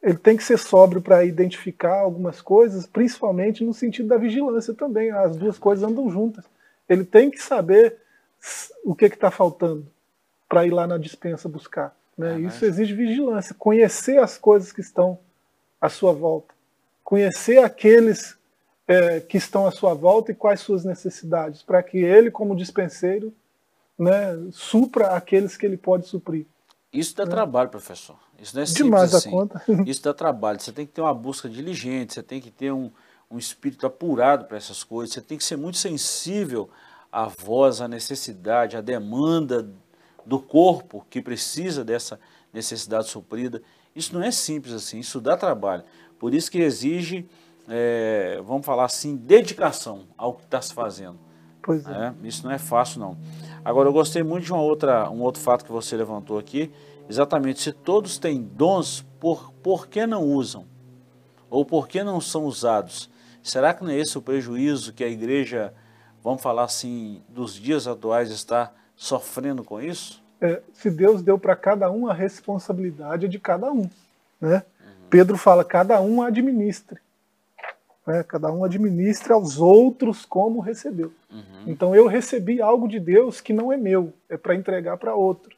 [0.01, 5.11] ele tem que ser sóbrio para identificar algumas coisas, principalmente no sentido da vigilância também.
[5.11, 6.43] As duas coisas andam juntas.
[6.89, 7.97] Ele tem que saber
[8.83, 9.85] o que está faltando
[10.47, 11.95] para ir lá na dispensa buscar.
[12.17, 12.31] Né?
[12.31, 12.39] Aham.
[12.47, 15.19] Isso exige vigilância, conhecer as coisas que estão
[15.79, 16.53] à sua volta,
[17.03, 18.37] conhecer aqueles
[18.87, 23.33] é, que estão à sua volta e quais suas necessidades, para que ele, como dispenseiro,
[23.97, 26.45] né, supra aqueles que ele pode suprir.
[26.91, 28.17] Isso dá trabalho, professor.
[28.39, 28.85] Isso não é simples.
[28.85, 29.29] Demais assim.
[29.29, 29.61] conta.
[29.85, 30.59] Isso dá trabalho.
[30.59, 32.91] Você tem que ter uma busca diligente, você tem que ter um,
[33.29, 36.69] um espírito apurado para essas coisas, você tem que ser muito sensível
[37.11, 39.69] à voz, à necessidade, à demanda
[40.25, 42.19] do corpo que precisa dessa
[42.51, 43.61] necessidade suprida.
[43.95, 45.83] Isso não é simples assim, isso dá trabalho.
[46.19, 47.27] Por isso que exige,
[47.67, 51.19] é, vamos falar assim, dedicação ao que está se fazendo.
[51.61, 51.89] Pois é.
[51.89, 52.15] né?
[52.23, 53.17] Isso não é fácil não.
[53.63, 56.71] Agora eu gostei muito de uma outra, um outro fato que você levantou aqui,
[57.09, 60.65] exatamente se todos têm dons, por, por que não usam?
[61.49, 63.09] Ou por que não são usados?
[63.41, 65.73] Será que não é esse o prejuízo que a igreja,
[66.23, 70.23] vamos falar assim, dos dias atuais está sofrendo com isso?
[70.41, 73.89] É, se Deus deu para cada um a responsabilidade é de cada um.
[74.39, 74.63] Né?
[75.09, 76.99] Pedro fala, cada um administre.
[78.05, 78.23] Né?
[78.23, 81.11] Cada um administre aos outros como recebeu.
[81.67, 85.55] Então eu recebi algo de Deus que não é meu, é para entregar para outro.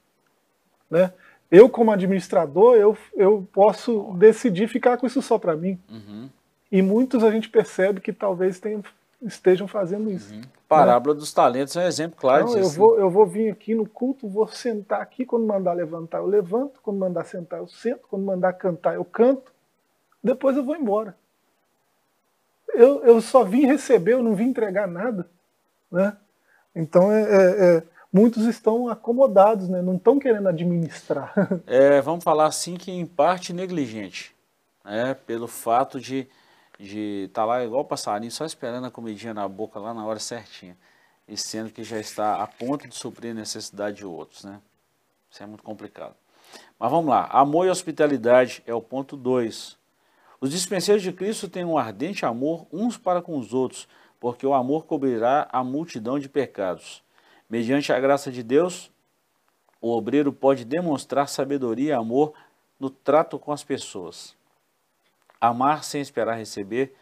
[0.89, 1.12] Né?
[1.50, 5.80] Eu, como administrador, eu, eu posso decidir ficar com isso só para mim.
[5.89, 6.30] Uhum.
[6.71, 8.84] E muitos a gente percebe que talvez tenham,
[9.21, 10.34] estejam fazendo isso.
[10.67, 12.60] Parábola dos talentos é um exemplo claro Não, disso.
[12.65, 16.27] eu vou, eu vou vir aqui no culto, vou sentar aqui, quando mandar levantar, eu
[16.27, 19.51] levanto, quando mandar sentar, eu sento, quando mandar cantar, eu canto,
[20.23, 21.15] depois eu vou embora.
[22.73, 25.27] Eu, eu só vim receber, eu não vim entregar nada.
[25.91, 26.15] Né?
[26.75, 29.82] Então, é, é- é, muitos estão acomodados, né?
[29.82, 31.34] não estão querendo administrar.
[31.65, 34.36] É, vamos falar assim que em parte negligente,
[34.84, 35.15] né?
[35.25, 36.27] pelo fato de
[36.80, 40.78] de estar lá igual passarinho, só esperando a comidinha na boca lá na hora certinha,
[41.28, 44.62] e sendo que já está a ponto de suprir a necessidade de outros, né?
[45.30, 46.16] Isso é muito complicado.
[46.80, 49.78] Mas vamos lá, amor e hospitalidade é o ponto 2.
[50.40, 53.88] Os dispenseiros de Cristo têm um ardente amor uns para com os outros,
[54.20, 57.04] porque o amor cobrirá a multidão de pecados.
[57.50, 58.92] Mediante a graça de Deus,
[59.82, 62.34] o obreiro pode demonstrar sabedoria e amor
[62.80, 64.37] no trato com as pessoas.
[65.39, 66.95] Amar sem esperar receber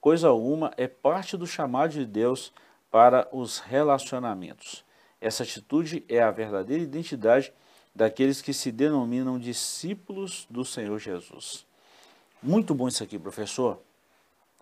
[0.00, 2.52] coisa alguma é parte do chamado de Deus
[2.90, 4.84] para os relacionamentos.
[5.20, 7.52] Essa atitude é a verdadeira identidade
[7.94, 11.64] daqueles que se denominam discípulos do Senhor Jesus.
[12.42, 13.78] Muito bom isso aqui, professor.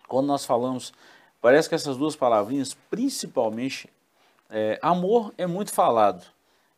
[0.07, 0.93] Quando nós falamos,
[1.41, 3.89] parece que essas duas palavrinhas, principalmente,
[4.49, 6.25] é, amor é muito falado.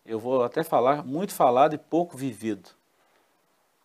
[0.05, 2.69] Eu vou até falar muito falado e pouco vivido.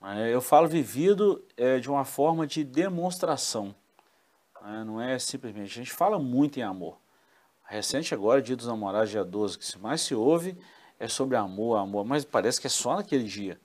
[0.03, 3.75] É, eu falo vivido é, de uma forma de demonstração.
[4.63, 5.73] né, não é simplesmente.
[5.73, 6.99] A gente fala muito em amor.
[7.65, 10.57] Recente agora, Dia dos Namorados, dia 12, que se mais se ouve
[10.99, 13.61] é sobre amor, amor, mas parece que é só naquele dia.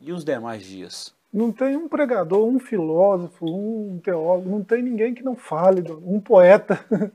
[0.00, 1.14] E os demais dias?
[1.32, 6.18] Não tem um pregador, um filósofo, um teólogo, não tem ninguém que não fale, um
[6.20, 6.84] poeta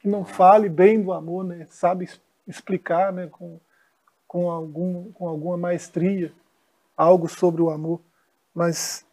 [0.00, 1.66] que não fale bem do amor, né?
[1.68, 2.08] sabe
[2.46, 3.28] explicar né?
[3.30, 3.60] com,
[4.26, 6.32] com, algum, com alguma maestria
[6.96, 8.00] algo sobre o amor.
[8.54, 9.06] Mas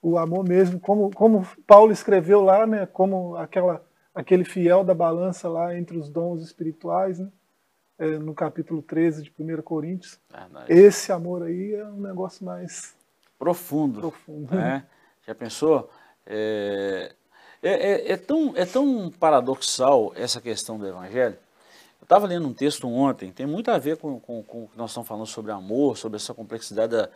[0.00, 5.48] o amor mesmo, como, como Paulo escreveu lá, né, como aquela, aquele fiel da balança
[5.48, 7.28] lá entre os dons espirituais, né,
[7.98, 10.20] é, no capítulo 13 de 1 Coríntios.
[10.68, 12.94] Esse amor aí é um negócio mais
[13.38, 14.00] profundo.
[14.00, 14.84] profundo né?
[15.26, 15.90] Já pensou?
[16.26, 17.14] É,
[17.62, 21.38] é, é, é, tão, é tão paradoxal essa questão do Evangelho.
[22.04, 24.76] Eu estava lendo um texto ontem, tem muito a ver com, com, com o que
[24.76, 27.08] nós estamos falando sobre amor, sobre essa complexidade da.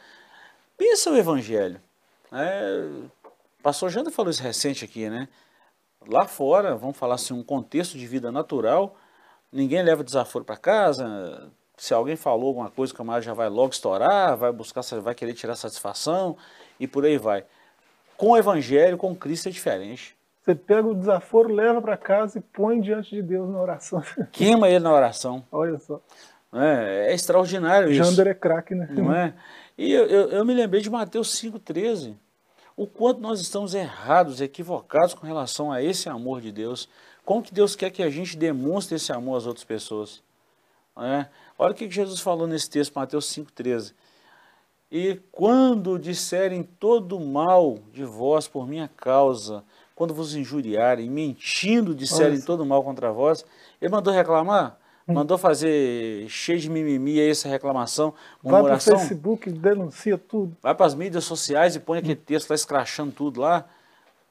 [0.78, 1.78] Pensa o Evangelho.
[2.32, 2.88] É,
[3.62, 5.28] pastor Janda falou isso recente aqui, né?
[6.06, 8.96] Lá fora, vamos falar assim, um contexto de vida natural,
[9.52, 13.74] ninguém leva desaforo para casa, se alguém falou alguma coisa, o camarada já vai logo
[13.74, 16.34] estourar, vai buscar, vai querer tirar satisfação
[16.80, 17.44] e por aí vai.
[18.16, 20.16] Com o evangelho, com Cristo é diferente.
[20.48, 24.02] Você pega o desaforo, leva para casa e põe diante de Deus na oração.
[24.32, 25.44] Queima ele na oração.
[25.52, 26.00] Olha só.
[26.54, 28.02] É, é extraordinário isso.
[28.02, 28.88] Jander é craque, né?
[28.92, 29.34] Não é?
[29.76, 32.16] E eu, eu, eu me lembrei de Mateus 5,13.
[32.74, 36.88] O quanto nós estamos errados, equivocados com relação a esse amor de Deus.
[37.26, 40.22] Como que Deus quer que a gente demonstre esse amor às outras pessoas?
[40.96, 41.26] É?
[41.58, 43.92] Olha o que Jesus falou nesse texto, Mateus 5,13.
[44.90, 49.62] E quando disserem todo mal de vós por minha causa,
[49.98, 53.44] quando vos injuriarem, mentindo disserem todo mal contra vós,
[53.82, 54.78] ele mandou reclamar?
[55.08, 60.56] Mandou fazer cheio de mimimi aí essa reclamação, Vai para o Facebook, denuncia tudo.
[60.62, 63.64] Vai para as mídias sociais e põe aquele texto lá escrachando tudo lá.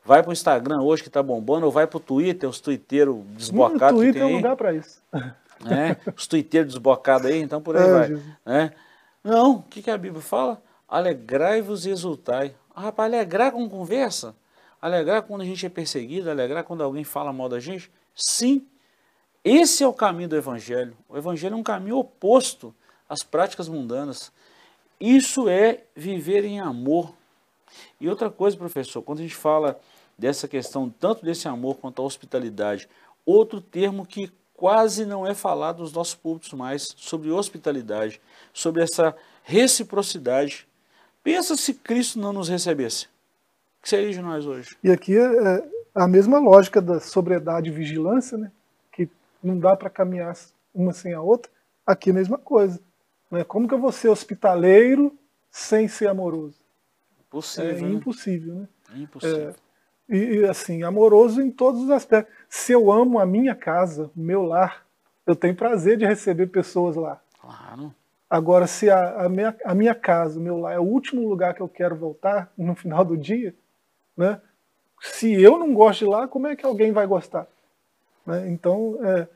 [0.05, 3.17] Vai para o Instagram hoje que está bombando, ou vai para o Twitter, os tuiteiros
[3.35, 3.99] desbocados.
[3.99, 5.01] O Twitter é um lugar para isso.
[5.59, 5.97] Né?
[6.15, 8.23] Os tuiteiros desbocados aí, então por aí é, vai.
[8.45, 8.71] Né?
[9.21, 10.61] Não, o que, que a Bíblia fala?
[10.87, 12.55] Alegrai-vos e exultai.
[12.73, 14.33] Ah, rapaz, alegrar com conversa?
[14.81, 16.29] Alegrar quando a gente é perseguido?
[16.29, 17.91] Alegrar quando alguém fala mal da gente?
[18.15, 18.65] Sim,
[19.43, 20.95] esse é o caminho do Evangelho.
[21.07, 22.75] O Evangelho é um caminho oposto
[23.07, 24.31] às práticas mundanas.
[24.99, 27.13] Isso é viver em amor.
[27.99, 29.79] E outra coisa, professor, quando a gente fala
[30.17, 32.89] dessa questão, tanto desse amor quanto a hospitalidade,
[33.25, 38.19] outro termo que quase não é falado nos nossos públicos mais, sobre hospitalidade,
[38.51, 40.67] sobre essa reciprocidade.
[41.23, 43.07] Pensa se Cristo não nos recebesse.
[43.87, 44.75] Que seria de nós hoje?
[44.83, 45.63] E aqui é, é
[45.95, 48.51] a mesma lógica da sobriedade e vigilância, né?
[49.41, 50.35] não dá para caminhar
[50.75, 51.49] uma sem a outra,
[51.85, 52.81] aqui a mesma coisa.
[53.31, 53.45] Né?
[53.45, 55.17] Como que eu vou ser hospitaleiro
[55.49, 56.59] sem ser amoroso?
[57.29, 58.67] Possível, é impossível, né?
[58.93, 59.55] Impossível.
[60.09, 62.35] É, e, assim, amoroso em todos os aspectos.
[62.49, 64.85] Se eu amo a minha casa, o meu lar,
[65.25, 67.21] eu tenho prazer de receber pessoas lá.
[67.39, 67.95] Claro.
[68.29, 71.53] Agora, se a, a, minha, a minha casa, o meu lar, é o último lugar
[71.53, 73.55] que eu quero voltar no final do dia,
[74.17, 74.41] né?
[75.01, 77.47] se eu não gosto de lá, como é que alguém vai gostar?
[78.25, 78.49] Né?
[78.49, 79.27] Então, é,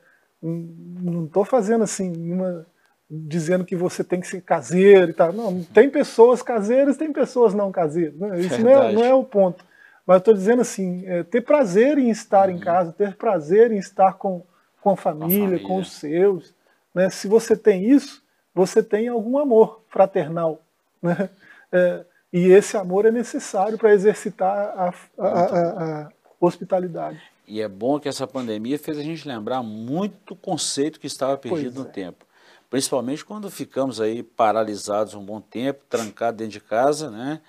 [0.42, 2.66] não estou fazendo assim, uma,
[3.08, 5.32] dizendo que você tem que ser caseiro e tal.
[5.32, 8.14] Não, tem pessoas caseiras, tem pessoas não caseiras.
[8.16, 8.40] Né?
[8.40, 9.64] Isso não é, não é, o ponto.
[10.06, 12.56] Mas estou dizendo assim, é, ter prazer em estar uhum.
[12.56, 14.42] em casa, ter prazer em estar com,
[14.80, 15.66] com a família, família.
[15.66, 16.52] com os seus.
[16.92, 17.08] Né?
[17.08, 20.60] Se você tem isso, você tem algum amor fraternal.
[21.00, 21.30] Né?
[21.72, 27.20] É, e esse amor é necessário para exercitar a, a, a, a hospitalidade.
[27.46, 31.82] E é bom que essa pandemia fez a gente lembrar muito conceito que estava perdido
[31.82, 31.90] no é.
[31.90, 32.24] tempo.
[32.70, 37.42] Principalmente quando ficamos aí paralisados um bom tempo, trancados dentro de casa, né?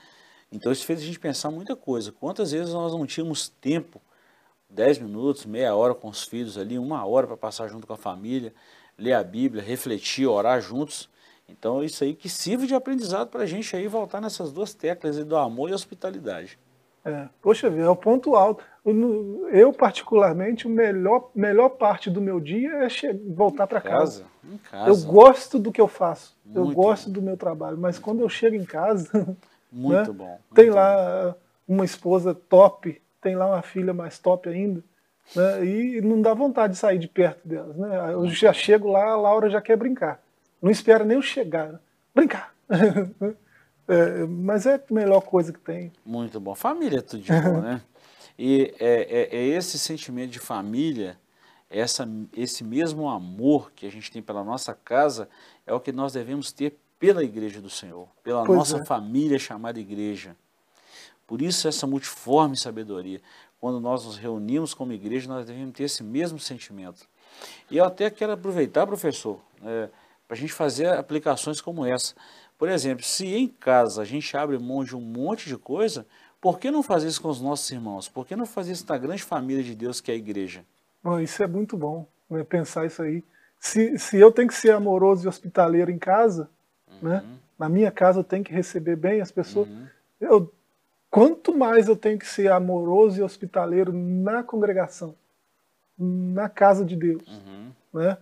[0.52, 2.12] Então isso fez a gente pensar muita coisa.
[2.12, 4.02] Quantas vezes nós não tínhamos tempo,
[4.69, 7.98] 10 minutos, meia hora com os filhos ali, uma hora para passar junto com a
[7.98, 8.54] família,
[8.98, 11.10] ler a Bíblia, refletir, orar juntos.
[11.47, 15.23] Então isso aí que sirva de aprendizado para a gente aí voltar nessas duas teclas
[15.23, 16.58] do amor e hospitalidade.
[17.06, 18.63] É, poxa vida, é o ponto alto.
[19.51, 22.88] Eu, particularmente, a melhor, melhor parte do meu dia é
[23.29, 24.25] voltar para casa.
[24.69, 24.89] casa.
[24.89, 27.13] Eu gosto do que eu faço, muito eu gosto bom.
[27.13, 29.10] do meu trabalho, mas quando eu chego em casa.
[29.75, 30.27] Muito né, bom.
[30.27, 31.32] Muito tem lá
[31.67, 31.73] bom.
[31.75, 34.84] uma esposa top, tem lá uma filha mais top ainda.
[35.36, 37.75] Né, e não dá vontade de sair de perto delas.
[37.75, 38.13] Né?
[38.13, 40.21] Eu já chego lá, a Laura já quer brincar.
[40.63, 41.79] Não espera nem eu chegar.
[42.15, 42.55] Brincar.
[43.85, 45.91] É, mas é a melhor coisa que tem.
[46.05, 46.55] Muito bom.
[46.55, 47.81] Família é tudo de bom, né?
[48.39, 51.19] E é, é, é, esse sentimento de família,
[51.69, 55.27] essa, esse mesmo amor que a gente tem pela nossa casa,
[55.67, 58.85] é o que nós devemos ter pela igreja do Senhor, pela pois nossa é.
[58.85, 60.33] família chamada igreja.
[61.27, 63.21] Por isso essa multiforme sabedoria.
[63.59, 67.05] Quando nós nos reunimos como igreja, nós devemos ter esse mesmo sentimento.
[67.69, 69.89] E eu até quero aproveitar, professor, é,
[70.28, 72.13] para a gente fazer aplicações como essa.
[72.58, 76.06] Por exemplo, se em casa a gente abre mão de um monte de coisa,
[76.40, 78.08] por que não fazer isso com os nossos irmãos?
[78.08, 80.63] Por que não fazer isso na grande família de Deus que é a igreja?
[81.04, 83.24] Bom, isso é muito bom, né, pensar isso aí.
[83.60, 86.50] Se, se eu tenho que ser amoroso e hospitaleiro em casa,
[87.02, 87.30] né, uhum.
[87.30, 89.67] né, na minha casa eu tenho que receber bem as pessoas.
[89.69, 89.88] Uhum.
[90.19, 90.54] Eu
[91.10, 95.15] quanto mais eu tenho que ser amoroso e hospitaleiro na congregação,
[95.98, 97.71] na casa de Deus, Uhum.
[97.94, 98.17] né?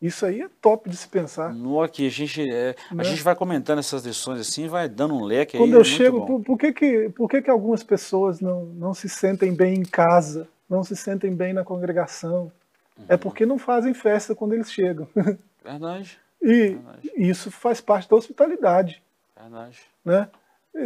[0.00, 1.54] Isso aí é top de se pensar.
[1.54, 3.04] No aqui, a gente, é, a Né?
[3.04, 5.72] gente vai comentando essas lições assim, vai dando um leque Quando aí.
[5.72, 9.08] eu muito chego, por, por que que, por que que algumas pessoas não, não se
[9.08, 12.52] sentem bem em casa, não se sentem bem na congregação?
[12.98, 13.04] Uhum.
[13.08, 15.08] É porque não fazem festa quando eles chegam.
[15.64, 17.10] Verdade, E Verdade.
[17.16, 19.02] isso faz parte da hospitalidade,
[19.36, 19.80] verdade.
[20.04, 20.28] né?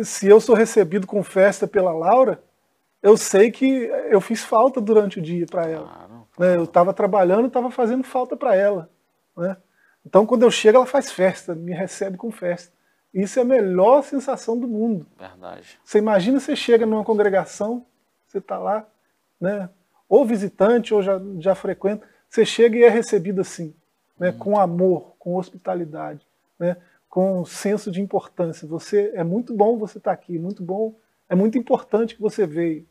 [0.04, 2.40] Se eu sou recebido com festa pela Laura,
[3.02, 3.66] eu sei que
[4.08, 5.86] eu fiz falta durante o dia para ela.
[5.88, 6.28] Claro.
[6.38, 6.56] né?
[6.56, 8.88] Eu estava trabalhando, estava fazendo falta para ela.
[9.36, 9.56] Né?
[10.04, 12.72] Então, quando eu chego, ela faz festa, me recebe com festa.
[13.12, 15.06] Isso é a melhor sensação do mundo.
[15.18, 15.78] Verdade.
[15.84, 17.84] Você imagina você chega numa congregação,
[18.26, 18.86] você está lá,
[19.40, 19.68] né?
[20.08, 23.74] ou visitante, ou já, já frequenta, você chega e é recebido assim,
[24.18, 24.32] né?
[24.32, 26.26] com amor, com hospitalidade,
[26.58, 26.76] né?
[27.08, 28.66] com senso de importância.
[28.68, 30.94] Você É muito bom você estar aqui, muito bom,
[31.28, 32.86] é muito importante que você veio.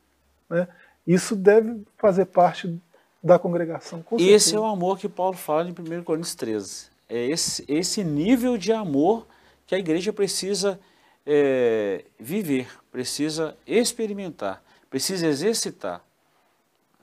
[0.49, 0.67] Né?
[1.07, 2.81] Isso deve fazer parte
[3.21, 4.03] da congregação.
[4.17, 6.87] Esse é o amor que Paulo fala em 1 Coríntios 13.
[7.07, 9.27] É esse, esse nível de amor
[9.67, 10.79] que a igreja precisa
[11.25, 16.01] é, viver, precisa experimentar, precisa exercitar.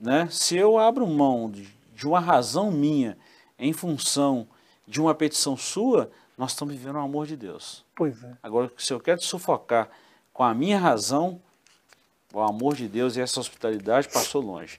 [0.00, 0.28] Né?
[0.30, 3.16] Se eu abro mão de, de uma razão minha
[3.58, 4.46] em função
[4.86, 7.84] de uma petição sua, nós estamos vivendo o amor de Deus.
[7.94, 8.36] Pois é.
[8.42, 9.88] Agora, se eu quero te sufocar
[10.32, 11.40] com a minha razão,
[12.32, 14.78] o amor de Deus e essa hospitalidade passou longe.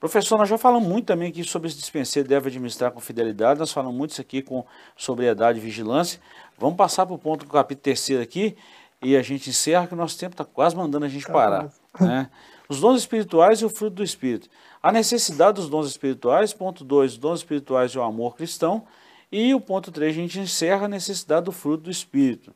[0.00, 3.72] Professor, nós já falamos muito também aqui sobre esse dispenseiro deve administrar com fidelidade, nós
[3.72, 4.64] falamos muito isso aqui com
[4.96, 6.20] sobriedade e vigilância.
[6.58, 8.56] Vamos passar para o ponto do capítulo terceiro aqui
[9.02, 11.72] e a gente encerra que o nosso tempo está quase mandando a gente Tá parar.
[12.00, 12.28] né?
[12.68, 14.48] Os dons espirituais e o fruto do Espírito.
[14.82, 18.84] A necessidade dos dons espirituais, ponto 2, os dons espirituais e o amor cristão.
[19.32, 22.54] E o ponto 3, a gente encerra a necessidade do fruto do Espírito.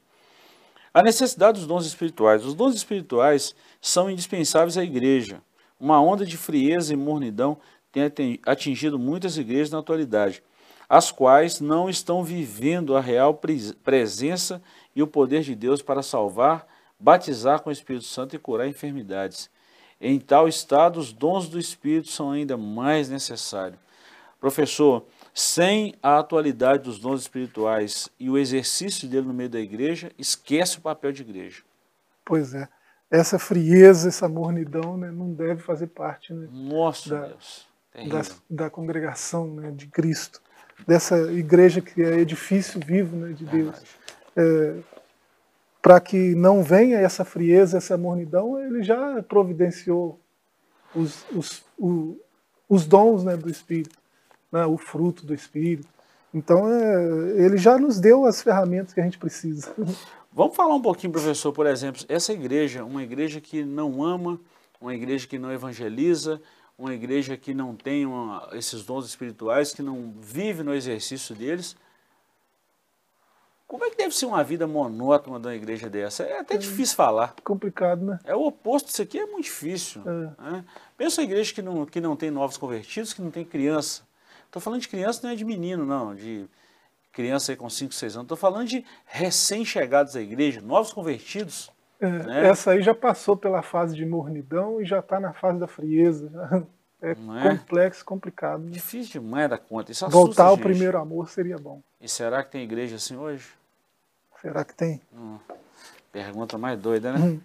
[0.93, 2.45] A necessidade dos dons espirituais.
[2.45, 5.43] Os dons espirituais são indispensáveis à igreja.
[5.79, 7.59] Uma onda de frieza e mornidão
[8.15, 10.43] tem atingido muitas igrejas na atualidade,
[10.89, 14.63] as quais não estão vivendo a real pres- presença
[14.95, 16.67] e o poder de Deus para salvar,
[16.99, 19.51] batizar com o Espírito Santo e curar enfermidades.
[20.01, 23.81] Em tal estado, os dons do Espírito são ainda mais necessários.
[24.41, 25.05] Professor,
[25.35, 30.79] sem a atualidade dos dons espirituais e o exercício dele no meio da igreja, esquece
[30.79, 31.63] o papel de igreja.
[32.25, 32.69] Pois é.
[33.11, 37.11] Essa frieza, essa mornidão né, não deve fazer parte né, Nossa
[37.95, 38.23] Da- da,
[38.65, 40.41] da congregação né, de Cristo,
[40.87, 43.83] dessa igreja que é edifício vivo né, de Deus.
[44.37, 44.85] Verdade.
[45.81, 50.21] Para que não venha essa frieza, essa mornidão, ele já providenciou
[50.95, 52.21] os, os, o-
[52.69, 53.97] os dons né, do Espírito,
[54.53, 55.89] né, o fruto do Espírito.
[56.35, 57.05] Então, é,
[57.43, 59.73] ele já nos deu as ferramentas que a gente precisa.
[60.39, 64.39] Vamos falar um pouquinho, professor, por exemplo, essa igreja, uma igreja que não ama,
[64.81, 66.41] uma igreja que não evangeliza,
[66.79, 71.75] uma igreja que não tem uma- esses dons espirituais, que não vive no exercício deles.
[73.67, 76.23] Como é que deve ser uma vida monótona de uma igreja dessa?
[76.23, 77.35] É até difícil falar.
[77.43, 78.21] Complicado, né?
[78.23, 80.03] É o oposto disso aqui, é muito difícil.
[80.07, 80.53] É.
[80.53, 80.65] né?
[80.97, 84.07] Pensa a igreja que não, que não tem novos convertidos, que não tem criança.
[84.47, 86.49] Estou falando de criança, não é de menino, não, de
[87.13, 88.25] criança aí com 5, 6 anos.
[88.25, 91.71] Estou falando de recém-chegados à igreja, novos convertidos.
[92.01, 92.49] É, Né?
[92.49, 96.31] Essa aí já passou pela fase de mornidão e já está na fase da frieza.
[97.01, 97.15] É é?
[97.57, 98.65] complexo, complicado.
[98.65, 98.71] né?
[98.73, 99.93] Difícil demais dar conta.
[99.93, 100.65] Isso Voltar ao gente.
[100.65, 101.81] primeiro amor seria bom.
[102.01, 103.47] E será que tem igreja assim hoje?
[104.41, 105.01] Será que tem?
[106.11, 107.19] Pergunta mais doida, né?
[107.19, 107.41] Hum.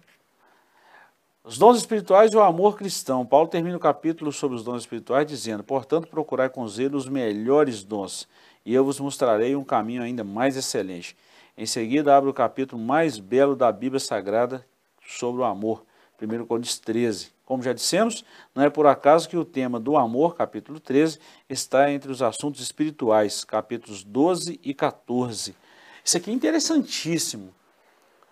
[1.44, 3.26] Os dons espirituais e o amor cristão.
[3.26, 7.84] Paulo termina o capítulo sobre os dons espirituais dizendo: Portanto, procurai com zelo os melhores
[7.84, 8.26] dons,
[8.64, 11.16] e eu vos mostrarei um caminho ainda mais excelente.
[11.56, 14.66] Em seguida, abre o capítulo mais belo da Bíblia Sagrada
[15.06, 15.84] sobre o amor,
[16.20, 17.32] 1 Coríntios 13.
[17.44, 21.90] Como já dissemos, não é por acaso que o tema do amor, capítulo 13, está
[21.92, 25.54] entre os assuntos espirituais, capítulos 12 e 14.
[26.02, 27.52] Isso aqui é interessantíssimo.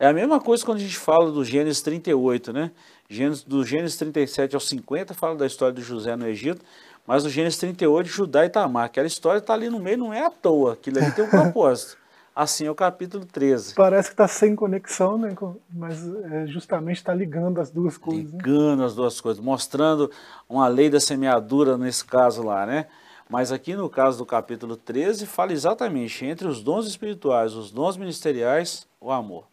[0.00, 2.72] É a mesma coisa quando a gente fala do Gênesis 38, né?
[3.08, 6.64] Gênesis, do Gênesis 37 ao 50 fala da história de José no Egito,
[7.06, 10.12] mas o Gênesis 38 de Judá e Tamar, aquela história está ali no meio, não
[10.12, 11.96] é à toa, aquilo ali tem um propósito.
[12.34, 13.74] Assim é o capítulo 13.
[13.74, 15.34] Parece que está sem conexão, né?
[15.70, 18.32] mas é, justamente está ligando as duas coisas.
[18.32, 18.38] né?
[18.38, 20.10] Ligando as duas coisas, mostrando
[20.48, 22.86] uma lei da semeadura nesse caso lá, né?
[23.28, 27.98] Mas aqui no caso do capítulo 13, fala exatamente entre os dons espirituais, os dons
[27.98, 29.44] ministeriais, o amor.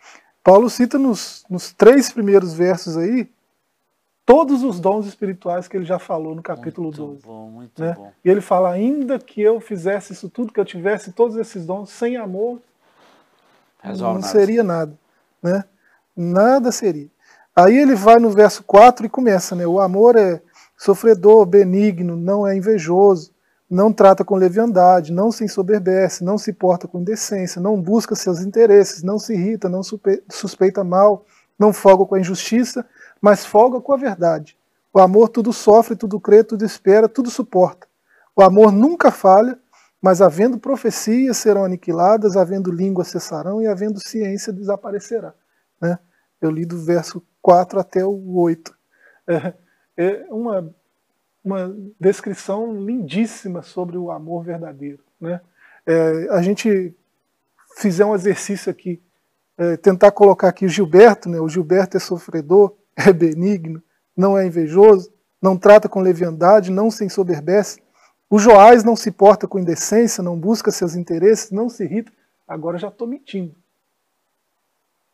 [0.42, 3.30] Paulo cita nos, nos três primeiros versos aí
[4.30, 7.22] todos os dons espirituais que ele já falou no capítulo muito 12.
[7.26, 7.94] bom, muito né?
[7.98, 8.12] bom.
[8.24, 11.90] E ele fala: ainda que eu fizesse isso tudo, que eu tivesse todos esses dons
[11.90, 12.60] sem amor,
[13.82, 14.32] Resolve não nada.
[14.32, 14.94] seria nada,
[15.42, 15.64] né?
[16.16, 17.10] Nada seria.
[17.56, 19.66] Aí ele vai no verso 4 e começa, né?
[19.66, 20.40] O amor é
[20.78, 23.32] sofredor, benigno, não é invejoso,
[23.68, 28.42] não trata com leviandade, não se ensoberbece, não se porta com indecência, não busca seus
[28.42, 29.82] interesses, não se irrita, não
[30.30, 31.26] suspeita mal,
[31.58, 32.86] não folga com a injustiça,
[33.22, 34.58] mas folga com a verdade.
[34.94, 37.88] O amor tudo sofre, tudo crê, tudo espera, tudo suporta.
[38.36, 39.60] O amor nunca falha,
[40.02, 45.34] mas havendo profecias serão aniquiladas, havendo língua cessarão e havendo ciência desaparecerá.
[45.82, 46.00] Né?
[46.42, 48.74] Eu li do verso 4 até o 8.
[49.28, 49.54] É,
[49.98, 50.74] é uma,
[51.44, 55.04] uma descrição lindíssima sobre o amor verdadeiro.
[55.20, 55.42] Né?
[55.86, 56.96] É, a gente
[57.78, 59.02] fizer um exercício aqui,
[59.58, 61.40] é, tentar colocar aqui o Gilberto, né?
[61.40, 62.76] o Gilberto é sofredor,
[63.08, 63.82] é benigno,
[64.16, 67.82] não é invejoso, não trata com leviandade, não se ensoberbece,
[68.30, 72.12] o Joás não se porta com indecência, não busca seus interesses, não se irrita.
[72.48, 73.56] Agora já estou mentindo.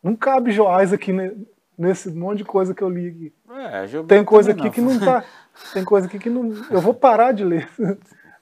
[0.02, 1.12] Não cabe Joás aqui
[1.78, 3.34] nesse monte de coisa que eu li aqui.
[3.50, 4.70] É, tem coisa aqui não.
[4.70, 5.24] que não tá.
[5.72, 6.52] Tem coisa aqui que não.
[6.70, 7.66] Eu vou parar de ler.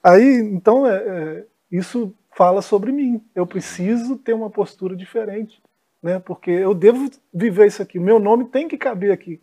[0.03, 3.23] Aí, então, é, é, isso fala sobre mim.
[3.33, 5.63] Eu preciso ter uma postura diferente,
[6.05, 6.19] né?
[6.19, 7.97] Porque eu devo viver isso aqui.
[7.97, 9.41] Meu nome tem que caber aqui,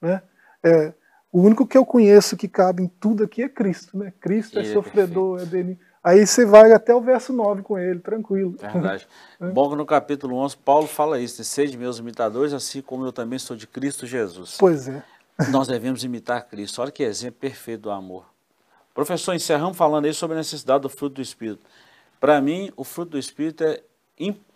[0.00, 0.22] né?
[0.64, 0.94] É,
[1.30, 4.10] o único que eu conheço que cabe em tudo aqui é Cristo, né?
[4.18, 5.78] Cristo é, é sofredor, é benigno.
[6.02, 8.56] Aí você vai até o verso 9 com ele, tranquilo.
[8.58, 9.06] Verdade.
[9.38, 9.48] é.
[9.50, 11.44] Bom que no capítulo 11 Paulo fala isso, né?
[11.44, 14.56] sede meus imitadores, assim como eu também sou de Cristo Jesus.
[14.58, 15.02] Pois é.
[15.50, 16.80] Nós devemos imitar Cristo.
[16.80, 18.24] Olha que exemplo perfeito do amor.
[18.94, 21.60] Professor, encerramos falando aí sobre a necessidade do fruto do Espírito.
[22.18, 23.82] Para mim, o fruto do Espírito é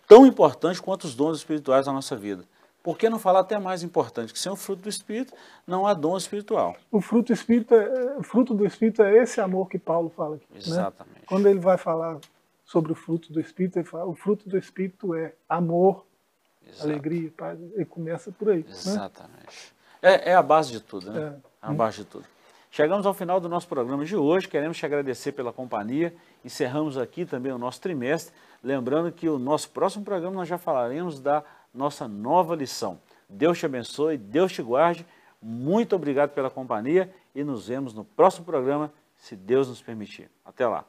[0.07, 2.43] tão importante quanto os dons espirituais da nossa vida.
[2.85, 4.31] Por que não falar até mais importante?
[4.31, 5.33] Que sem o fruto do Espírito
[5.65, 6.75] não há dom espiritual.
[6.91, 10.45] O fruto do Espírito é, fruto do Espírito é esse amor que Paulo fala aqui.
[10.51, 10.59] Né?
[10.59, 11.15] Exatamente.
[11.15, 11.25] Né?
[11.25, 12.19] Quando ele vai falar
[12.63, 16.05] sobre o fruto do Espírito, ele fala o fruto do Espírito é amor,
[16.63, 16.83] Exato.
[16.83, 17.59] alegria, paz.
[17.73, 18.59] Ele começa por aí.
[18.59, 18.69] Né?
[18.69, 19.73] Exatamente.
[20.03, 20.13] Né?
[20.13, 21.21] É, é, a base de tudo, né?
[21.63, 22.25] É, é a base de tudo.
[22.69, 27.25] Chegamos ao final do nosso programa de hoje, queremos te agradecer pela companhia, encerramos aqui
[27.25, 28.35] também o nosso trimestre,
[28.65, 32.99] lembrando que o nosso próximo programa nós já falaremos da nossa nova lição.
[33.29, 35.05] Deus te abençoe, Deus te guarde.
[35.39, 40.31] Muito obrigado pela companhia e nos vemos no próximo programa, se Deus nos permitir.
[40.43, 40.83] Até lá.